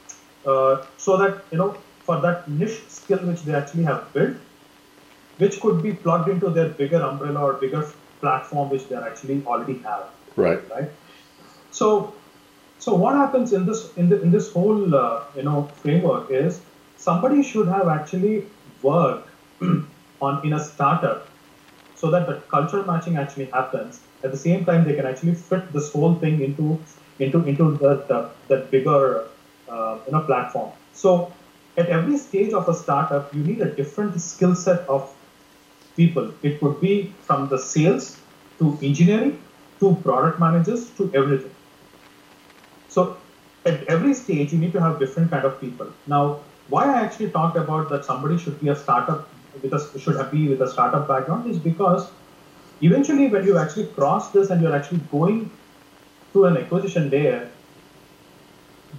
uh, 0.45 0.86
so 0.97 1.17
that 1.17 1.45
you 1.51 1.57
know 1.57 1.83
for 2.05 2.21
that 2.21 2.49
niche 2.49 2.89
skill 2.89 3.19
which 3.31 3.43
they 3.43 3.53
actually 3.53 3.83
have 3.83 4.13
built, 4.13 4.38
which 5.38 5.59
could 5.62 5.81
be 5.83 5.93
plugged 5.93 6.29
into 6.29 6.49
their 6.49 6.69
bigger 6.69 7.01
umbrella 7.01 7.41
or 7.41 7.53
bigger 7.55 7.83
platform 8.21 8.69
which 8.69 8.88
they 8.89 8.95
actually 8.95 9.43
already 9.45 9.79
have 9.79 10.09
Right. 10.36 10.67
right? 10.69 10.89
So, 11.71 12.15
so 12.79 12.95
what 12.95 13.15
happens 13.15 13.53
in 13.53 13.65
this 13.65 13.93
in 13.95 14.09
the 14.09 14.21
in 14.21 14.31
this 14.31 14.51
whole 14.53 14.95
uh, 14.95 15.25
you 15.36 15.43
know 15.43 15.71
framework 15.81 16.31
is 16.31 16.62
somebody 16.97 17.43
should 17.43 17.67
have 17.67 17.88
actually 17.88 18.51
worked 18.81 19.31
on 20.21 20.45
in 20.45 20.53
a 20.53 20.59
startup 20.63 21.29
so 21.95 22.12
that 22.12 22.27
the 22.27 22.41
culture 22.51 22.83
matching 22.83 23.17
actually 23.17 23.47
happens. 23.47 24.01
At 24.23 24.31
the 24.31 24.38
same 24.38 24.65
time, 24.65 24.86
they 24.86 24.95
can 24.95 25.05
actually 25.05 25.36
fit 25.36 25.71
this 25.73 25.91
whole 25.91 26.15
thing 26.15 26.41
into 26.41 26.79
into 27.19 27.43
into 27.45 27.77
the 27.77 27.91
the, 28.09 28.19
the 28.47 28.57
bigger 28.71 29.27
uh, 29.67 29.99
you 30.05 30.12
know 30.13 30.21
platform. 30.21 30.71
So, 30.93 31.33
at 31.77 31.88
every 31.88 32.17
stage 32.17 32.53
of 32.53 32.69
a 32.69 32.73
startup, 32.73 33.33
you 33.33 33.43
need 33.43 33.62
a 33.62 33.71
different 33.75 34.19
skill 34.21 34.55
set 34.55 34.88
of 34.88 35.13
people. 35.95 36.33
It 36.41 36.59
could 36.59 36.79
be 36.81 37.13
from 37.21 37.49
the 37.49 37.57
sales 37.57 38.19
to 38.59 38.77
engineering 38.81 39.41
to 39.79 39.95
product 40.03 40.39
managers 40.39 40.89
to 40.91 41.12
everything. 41.13 41.51
So 42.88 43.17
at 43.65 43.83
every 43.86 44.13
stage, 44.13 44.53
you 44.53 44.59
need 44.59 44.73
to 44.73 44.81
have 44.81 44.99
different 44.99 45.31
kind 45.31 45.45
of 45.45 45.59
people. 45.59 45.88
Now, 46.05 46.41
why 46.69 46.86
I 46.86 47.01
actually 47.01 47.31
talked 47.31 47.57
about 47.57 47.89
that 47.89 48.05
somebody 48.05 48.38
should 48.38 48.59
be 48.59 48.69
a 48.69 48.75
startup 48.75 49.29
with 49.62 49.73
a 49.73 49.99
should 49.99 50.31
be 50.31 50.47
with 50.47 50.62
a 50.62 50.69
startup 50.69 51.07
background 51.07 51.49
is 51.49 51.59
because 51.59 52.09
eventually 52.84 53.28
when 53.28 53.46
you 53.46 53.58
actually 53.58 53.88
cross 53.98 54.32
this 54.32 54.50
and 54.50 54.62
you're 54.62 54.76
actually 54.76 55.02
going 55.12 55.50
to 56.34 56.46
an 56.46 56.58
acquisition 56.58 57.10
layer, 57.10 57.50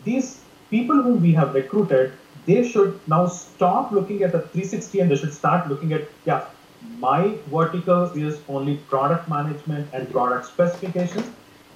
these 0.05 0.41
people 0.71 1.03
whom 1.03 1.21
we 1.21 1.33
have 1.33 1.55
recruited, 1.55 2.13
they 2.47 2.67
should 2.67 3.01
now 3.07 3.27
stop 3.27 3.93
looking 3.93 4.23
at 4.23 4.33
the 4.33 4.41
360 4.41 5.01
and 5.01 5.11
they 5.11 5.17
should 5.17 5.33
start 5.33 5.69
looking 5.69 5.93
at, 5.93 6.09
yeah, 6.25 6.45
my 6.99 7.37
vertical 7.47 8.05
is 8.15 8.41
only 8.49 8.77
product 8.95 9.29
management 9.29 9.89
and 9.93 10.11
product 10.11 10.47
specifications. 10.47 11.27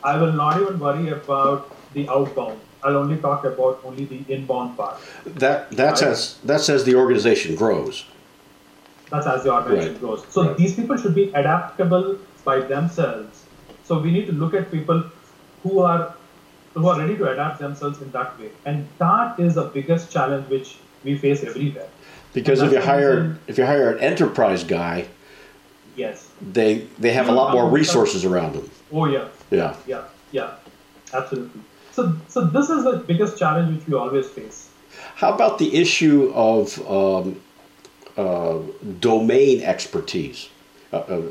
I 0.03 0.17
will 0.21 0.33
not 0.33 0.61
even 0.61 0.79
worry 0.79 1.09
about 1.09 1.71
the 1.95 2.09
outbound. 2.09 2.61
I'll 2.83 2.97
only 2.97 3.17
talk 3.17 3.45
about 3.45 3.81
only 3.85 4.05
the 4.05 4.25
inbound 4.29 4.77
part. 4.77 5.01
That 5.25 5.71
that's 5.73 6.03
Right. 6.03 6.13
as 6.13 6.39
that's 6.45 6.69
as 6.69 6.85
the 6.85 6.95
organization 6.95 7.57
grows. 7.57 8.05
That's 9.11 9.27
as 9.27 9.43
the 9.45 9.53
organization 9.53 9.93
Right. 9.95 10.01
grows. 10.01 10.25
So 10.31 10.43
Right. 10.43 10.57
these 10.57 10.75
people 10.75 10.97
should 10.97 11.15
be 11.15 11.31
adaptable 11.35 12.17
by 12.45 12.61
themselves. 12.61 13.45
So 13.85 13.99
we 13.99 14.11
need 14.11 14.27
to 14.27 14.33
look 14.33 14.55
at 14.55 14.71
people 14.71 15.03
who 15.63 15.81
are 15.81 16.15
who 16.75 16.87
are 16.87 16.99
ready 16.99 17.17
to 17.17 17.29
adapt 17.33 17.59
themselves 17.59 18.01
in 18.03 18.11
that 18.13 18.39
way. 18.39 18.51
And 18.65 18.87
that 18.99 19.41
is 19.41 19.55
the 19.55 19.65
biggest 19.77 20.13
challenge 20.13 20.49
which 20.49 20.77
we 21.05 21.17
face 21.17 21.43
everywhere. 21.43 21.89
Because 22.35 22.63
if 22.63 22.71
you 22.73 22.81
hire 22.81 23.37
if 23.49 23.59
you 23.59 23.65
hire 23.65 23.91
an 23.91 23.99
enterprise 24.11 24.63
guy, 24.65 25.07
Yes. 25.97 26.29
they 26.53 26.85
they 26.99 27.11
have 27.13 27.29
a 27.29 27.33
lot 27.33 27.53
more 27.53 27.69
resources 27.69 28.25
around 28.25 28.55
them. 28.55 28.71
Oh 28.93 29.07
yeah. 29.07 29.25
Yeah. 29.51 29.75
Yeah. 29.87 30.03
Yeah. 30.31 30.51
Absolutely. 31.13 31.61
So 31.93 32.13
so 32.29 32.45
this 32.45 32.69
is 32.71 32.85
the 32.85 32.97
biggest 33.11 33.39
challenge 33.39 33.69
which 33.77 33.89
we 33.89 33.95
always 33.95 34.29
face. 34.29 34.69
How 35.17 35.33
about 35.33 35.59
the 35.59 35.75
issue 35.77 36.31
of 36.35 36.79
um, 36.89 37.37
uh, 38.19 38.59
domain 39.01 39.63
expertise? 39.63 40.49
Uh, 40.93 40.97
uh, 40.97 41.23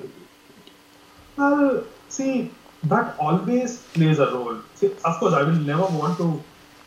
Well, 1.37 1.83
see, 2.09 2.49
that 2.83 3.15
always 3.19 3.77
plays 3.95 4.19
a 4.19 4.27
role. 4.27 4.59
See, 4.75 4.87
of 4.87 5.19
course, 5.19 5.33
I 5.33 5.43
will 5.43 5.61
never 5.71 5.87
want 6.01 6.17
to 6.17 6.43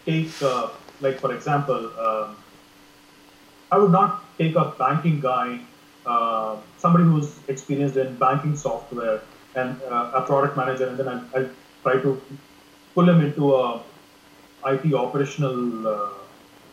take, 0.06 0.42
uh, 0.42 0.68
like, 1.00 1.20
for 1.20 1.32
example, 1.34 1.90
um, 2.06 2.36
I 3.70 3.78
would 3.78 3.92
not 3.92 4.24
take 4.38 4.56
a 4.56 4.64
banking 4.78 5.20
guy, 5.20 5.60
uh, 6.06 6.56
somebody 6.78 7.04
who's 7.04 7.30
experienced 7.48 7.96
in 7.96 8.16
banking 8.16 8.56
software 8.56 9.20
and 9.54 9.80
uh, 9.82 10.10
a 10.14 10.22
product 10.22 10.56
manager, 10.56 10.88
and 10.88 10.98
then 10.98 11.08
I, 11.08 11.38
I 11.38 11.48
try 11.84 12.00
to 12.02 12.20
pull 12.94 13.08
him 13.08 13.20
into 13.20 13.54
a 13.54 13.82
IT 14.66 14.94
operational 14.94 15.86
uh, 15.86 16.08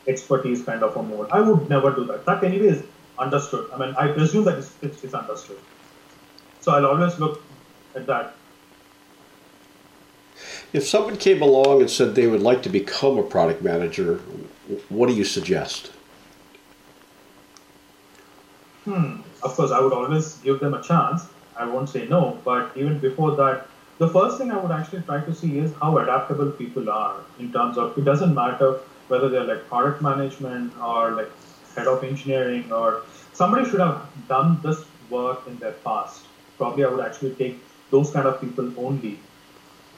expertise 0.08 0.64
kind 0.64 0.84
of 0.84 0.96
a 0.96 1.04
mode. 1.04 1.30
I 1.32 1.42
would 1.42 1.70
never 1.70 1.92
do 1.92 2.06
that. 2.06 2.26
That 2.26 2.44
anyway 2.44 2.68
is 2.68 2.84
understood. 3.20 3.70
I 3.74 3.78
mean, 3.78 3.96
I 3.98 4.08
presume 4.10 4.46
that 4.46 4.58
it's, 4.58 4.72
it's, 4.82 5.04
it's 5.04 5.14
understood. 5.14 5.60
So 6.62 6.74
I'll 6.74 6.86
always 6.86 7.18
look 7.20 7.42
at 7.96 8.06
that. 8.08 8.36
if 10.74 10.88
someone 10.88 11.18
came 11.18 11.42
along 11.42 11.82
and 11.82 11.90
said 11.90 12.16
they 12.16 12.28
would 12.28 12.42
like 12.42 12.62
to 12.64 12.70
become 12.70 13.18
a 13.18 13.24
product 13.24 13.62
manager, 13.62 14.18
what 14.90 15.08
do 15.08 15.16
you 15.16 15.24
suggest? 15.24 15.92
Hmm. 18.86 19.22
Of 19.44 19.56
course, 19.56 19.72
I 19.72 19.80
would 19.80 19.94
always 19.94 20.36
give 20.38 20.60
them 20.60 20.74
a 20.74 20.82
chance. 20.82 21.26
I 21.56 21.66
won't 21.66 21.90
say 21.90 22.08
no, 22.08 22.40
but 22.44 22.72
even 22.76 23.00
before 23.00 23.36
that, 23.36 23.68
the 23.98 24.08
first 24.10 24.38
thing 24.38 24.52
I 24.52 24.58
would 24.58 24.72
actually 24.72 25.02
try 25.02 25.22
to 25.22 25.34
see 25.34 25.58
is 25.58 25.74
how 25.82 25.98
adaptable 25.98 26.52
people 26.52 26.90
are 26.90 27.18
in 27.40 27.52
terms 27.52 27.78
of 27.78 27.98
it 27.98 28.06
doesn't 28.06 28.34
matter 28.34 28.80
whether 29.08 29.30
they're 29.30 29.44
like 29.44 29.68
product 29.68 30.02
management 30.02 30.74
or 30.80 31.12
like 31.12 31.32
head 31.78 31.88
of 31.88 32.04
engineering 32.04 32.72
or 32.72 33.04
somebody 33.34 33.70
should 33.70 33.80
have 33.80 34.02
done 34.28 34.60
this 34.64 34.84
work 35.10 35.48
in 35.48 35.58
their 35.60 35.74
past. 35.86 36.26
Probably 36.58 36.84
I 36.84 36.90
would 36.90 37.06
actually 37.06 37.36
take 37.36 37.60
those 37.92 38.12
kind 38.12 38.28
of 38.28 38.42
people 38.42 38.74
only. 38.78 39.20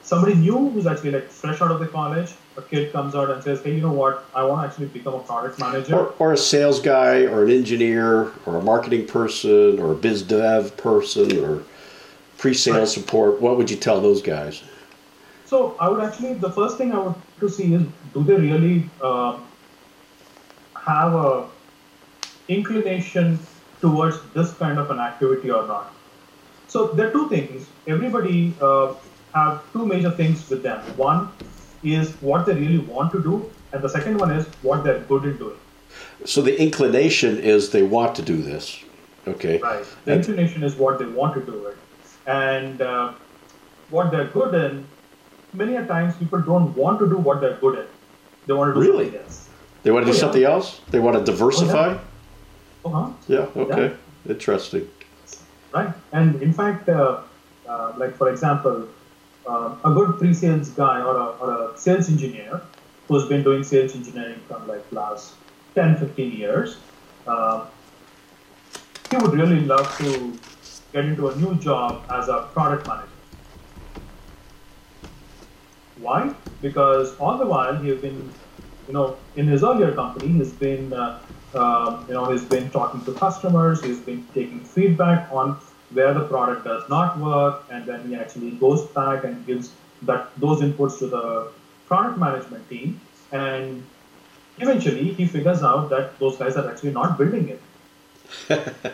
Somebody 0.04 0.36
new 0.36 0.70
who's 0.70 0.88
actually 0.88 1.12
like 1.12 1.30
fresh 1.30 1.62
out 1.62 1.72
of 1.72 1.80
the 1.80 1.88
college, 1.88 2.32
a 2.58 2.62
kid 2.62 2.92
comes 2.92 3.16
out 3.16 3.30
and 3.30 3.44
says, 3.44 3.62
Hey, 3.64 3.76
you 3.76 3.82
know 3.82 3.92
what? 3.92 4.26
I 4.36 4.44
want 4.44 4.62
to 4.62 4.68
actually 4.68 4.88
become 4.88 5.14
a 5.14 5.20
product 5.20 5.60
manager. 5.60 5.96
Or, 5.96 6.14
or 6.20 6.34
a 6.34 6.38
sales 6.38 6.82
guy, 6.82 7.26
or 7.26 7.44
an 7.46 7.52
engineer, 7.52 8.32
or 8.46 8.58
a 8.58 8.62
marketing 8.62 9.08
person, 9.08 9.80
or 9.80 9.92
a 9.92 9.96
biz 9.96 10.24
dev 10.24 10.76
person, 10.78 11.44
or 11.46 11.64
pre-sales 12.38 12.78
Right. 12.78 12.88
support. 12.88 13.40
What 13.40 13.58
would 13.58 13.70
you 13.70 13.78
tell 13.78 14.02
those 14.02 14.22
guys? 14.22 14.64
So 15.46 15.76
I 15.80 15.90
would 15.90 16.04
actually 16.04 16.34
the 16.34 16.52
first 16.52 16.78
thing 16.78 16.92
I 16.92 17.00
would 17.00 17.16
to 17.40 17.50
see 17.50 17.74
is 17.74 17.84
do 18.14 18.24
they 18.24 18.36
really 18.36 18.90
uh, 19.02 19.38
have 20.76 21.14
a 21.14 21.48
inclination 22.50 23.40
towards 23.82 24.20
this 24.34 24.52
kind 24.54 24.78
of 24.80 24.92
an 24.92 25.00
activity 25.00 25.50
or 25.52 25.66
not? 25.68 25.94
So 26.68 26.88
there 26.88 27.08
are 27.08 27.12
two 27.12 27.30
things. 27.30 27.68
Everybody 27.88 28.54
uh, 28.62 28.94
have 29.34 29.64
two 29.74 29.86
major 29.86 30.12
things 30.12 30.50
with 30.50 30.62
them. 30.64 30.82
One 30.98 31.30
is 31.84 32.12
what 32.22 32.46
they 32.46 32.54
really 32.56 32.80
want 32.80 33.12
to 33.14 33.24
do, 33.24 33.50
and 33.72 33.82
the 33.82 33.90
second 33.90 34.18
one 34.20 34.32
is 34.32 34.46
what 34.62 34.84
they're 34.84 35.00
good 35.00 35.26
at 35.26 35.40
doing. 35.40 35.58
So 36.26 36.42
the 36.42 36.60
inclination 36.62 37.38
is 37.40 37.70
they 37.72 37.84
want 37.84 38.16
to 38.16 38.22
do 38.22 38.42
this. 38.42 38.84
Okay. 39.28 39.58
Right. 39.60 39.86
The 40.06 40.12
And- 40.14 40.20
inclination 40.20 40.64
is 40.64 40.76
what 40.76 41.00
they 41.00 41.06
want 41.06 41.34
to 41.36 41.42
do 41.42 41.66
it, 41.68 41.78
and 42.28 42.82
uh, 42.82 43.14
what 43.90 44.12
they're 44.12 44.28
good 44.40 44.54
in. 44.56 44.86
Many 45.52 45.78
a 45.78 45.86
times 45.86 46.16
people 46.18 46.42
don't 46.42 46.76
want 46.78 47.00
to 47.00 47.10
do 47.10 47.18
what 47.18 47.42
they're 47.42 47.58
good 47.62 47.80
at. 47.80 47.88
They 48.46 48.54
want 48.54 48.70
to 48.76 48.80
do 48.80 48.86
Really? 48.88 49.06
something 49.06 49.24
else. 49.24 49.50
They 49.82 49.90
want 49.92 50.06
to 50.06 50.12
do 50.12 50.12
Oh, 50.12 50.14
yeah. 50.16 50.20
something 50.26 50.44
else. 50.44 50.82
They 50.92 51.00
want 51.00 51.18
to 51.18 51.24
diversify. 51.32 51.88
Uh-huh. 51.88 51.90
Yeah. 51.96 52.00
Yeah, 53.28 53.48
okay. 53.56 53.96
Interesting. 54.28 54.88
Right. 55.74 55.94
And 56.12 56.42
in 56.42 56.54
fact, 56.54 56.90
uh, 56.90 57.24
uh, 57.68 57.94
like 57.98 58.18
for 58.18 58.30
example, 58.30 58.88
uh, 59.48 59.76
a 59.86 59.94
good 59.94 60.18
pre-sales 60.18 60.70
guy 60.70 61.02
or 61.02 61.16
a, 61.18 61.26
or 61.42 61.74
a 61.74 61.78
sales 61.78 62.10
engineer 62.10 62.62
who's 63.08 63.28
been 63.28 63.44
doing 63.44 63.64
sales 63.64 63.96
engineering 63.96 64.42
from 64.48 64.68
like 64.68 64.86
last 64.92 65.36
10, 65.76 65.98
15 65.98 66.32
years, 66.32 66.78
uh, 67.28 67.68
he 69.10 69.18
would 69.18 69.34
really 69.34 69.62
love 69.62 69.98
to 69.98 70.40
get 70.94 71.06
into 71.06 71.30
a 71.30 71.36
new 71.36 71.56
job 71.56 72.06
as 72.12 72.28
a 72.28 72.50
product 72.54 72.88
manager. 72.88 73.10
Why? 75.96 76.34
Because 76.62 77.16
all 77.18 77.38
the 77.38 77.46
while 77.46 77.76
he's 77.82 78.00
been, 78.02 78.34
you 78.88 78.94
know, 78.94 79.18
in 79.36 79.48
his 79.48 79.64
earlier 79.64 79.94
company, 79.94 80.34
he's 80.34 80.54
been, 80.54 80.94
uh, 80.94 81.22
um, 81.56 82.06
you 82.08 82.14
know, 82.14 82.32
he's 82.32 82.44
been 82.44 82.70
talking 82.70 83.04
to 83.06 83.14
customers, 83.14 83.84
he's 83.84 84.00
been 84.00 84.26
taking 84.34 84.60
feedback 84.62 85.32
on 85.32 85.58
where 85.92 86.14
the 86.14 86.26
product 86.26 86.66
does 86.66 86.88
not 86.90 87.18
work, 87.18 87.64
and 87.72 87.86
then 87.86 88.08
he 88.08 88.16
actually 88.16 88.52
goes 88.52 88.86
back 88.88 89.24
and 89.24 89.46
gives 89.46 89.72
that 90.04 90.30
those 90.38 90.62
inputs 90.62 91.00
to 91.00 91.08
the 91.08 91.52
product 91.88 92.20
management 92.20 92.70
team, 92.70 93.00
and 93.32 93.84
eventually 94.60 95.14
he 95.14 95.26
figures 95.26 95.64
out 95.64 95.90
that 95.90 96.18
those 96.20 96.38
guys 96.38 96.56
are 96.56 96.70
actually 96.70 96.92
not 96.92 97.18
building 97.18 97.50
it. 97.50 97.62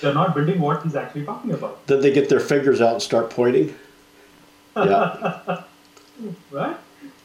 They're 0.00 0.14
not 0.14 0.34
building 0.34 0.60
what 0.60 0.82
he's 0.82 0.94
actually 0.94 1.24
talking 1.24 1.52
about. 1.52 1.84
Then 1.86 2.00
they 2.00 2.12
get 2.12 2.28
their 2.28 2.40
fingers 2.40 2.80
out 2.80 2.92
and 2.94 3.02
start 3.02 3.30
pointing. 3.30 3.74
Yeah. 4.76 5.64
right? 6.50 6.76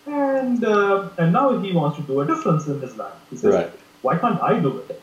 And 0.08 0.64
uh, 0.64 1.10
and 1.18 1.32
now 1.34 1.58
he 1.60 1.72
wants 1.72 1.98
to 1.98 2.04
do 2.04 2.22
a 2.22 2.26
difference 2.26 2.68
in 2.68 2.82
his 2.82 2.96
life. 2.98 3.14
He 3.30 3.38
says, 3.38 3.54
Right. 3.54 3.72
"Why 4.04 4.18
can't 4.18 4.42
I 4.42 4.60
do 4.60 4.78
it?" 4.90 5.02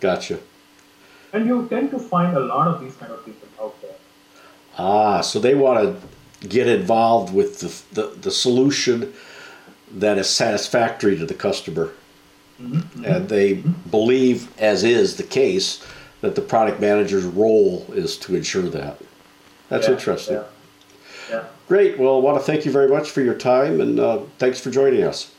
Gotcha. 0.00 0.38
And 1.32 1.46
you 1.46 1.66
tend 1.68 1.90
to 1.90 1.98
find 1.98 2.36
a 2.36 2.40
lot 2.40 2.68
of 2.68 2.80
these 2.80 2.94
kind 2.96 3.12
of 3.12 3.24
people 3.24 3.48
out 3.60 3.74
there. 3.82 3.96
Ah, 4.78 5.20
so 5.20 5.38
they 5.38 5.54
want 5.54 5.78
to 5.80 6.46
get 6.48 6.66
involved 6.66 7.34
with 7.34 7.60
the, 7.60 8.00
the, 8.00 8.06
the 8.16 8.30
solution 8.30 9.12
that 9.92 10.16
is 10.18 10.28
satisfactory 10.28 11.16
to 11.18 11.26
the 11.26 11.34
customer. 11.34 11.90
And 12.58 13.28
they 13.28 13.54
believe, 13.90 14.48
as 14.58 14.84
is 14.84 15.16
the 15.16 15.22
case, 15.22 15.82
that 16.20 16.34
the 16.34 16.42
product 16.42 16.78
manager's 16.80 17.24
role 17.24 17.86
is 17.94 18.16
to 18.18 18.36
ensure 18.36 18.68
that. 18.68 18.98
That's 19.70 19.86
Yeah, 19.86 19.94
interesting. 19.94 20.34
Yeah. 20.36 20.44
yeah. 21.30 21.44
Great. 21.68 21.98
Well, 21.98 22.16
I 22.16 22.20
want 22.20 22.36
to 22.38 22.44
thank 22.44 22.66
you 22.66 22.72
very 22.72 22.88
much 22.88 23.10
for 23.10 23.22
your 23.22 23.34
time 23.34 23.80
and 23.80 23.98
uh, 23.98 24.18
thanks 24.38 24.60
for 24.60 24.70
joining 24.70 25.04
us. 25.04 25.32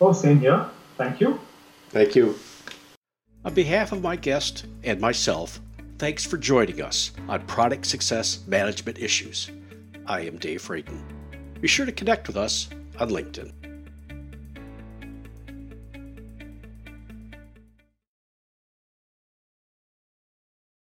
Oh, 0.00 0.12
same 0.12 0.40
here. 0.40 0.64
Thank 1.02 1.20
you. 1.20 1.40
Thank 1.90 2.14
you. 2.14 2.38
On 3.44 3.52
behalf 3.52 3.90
of 3.90 4.02
my 4.02 4.14
guest 4.14 4.66
and 4.84 5.00
myself, 5.00 5.60
thanks 5.98 6.24
for 6.24 6.36
joining 6.36 6.80
us 6.80 7.10
on 7.28 7.44
Product 7.46 7.84
Success 7.84 8.38
Management 8.46 8.98
Issues. 8.98 9.50
I 10.06 10.20
am 10.20 10.38
Dave 10.38 10.62
Fradin. 10.62 11.02
Be 11.60 11.66
sure 11.66 11.86
to 11.86 11.92
connect 11.92 12.28
with 12.28 12.36
us 12.36 12.68
on 13.00 13.10
LinkedIn. 13.10 13.52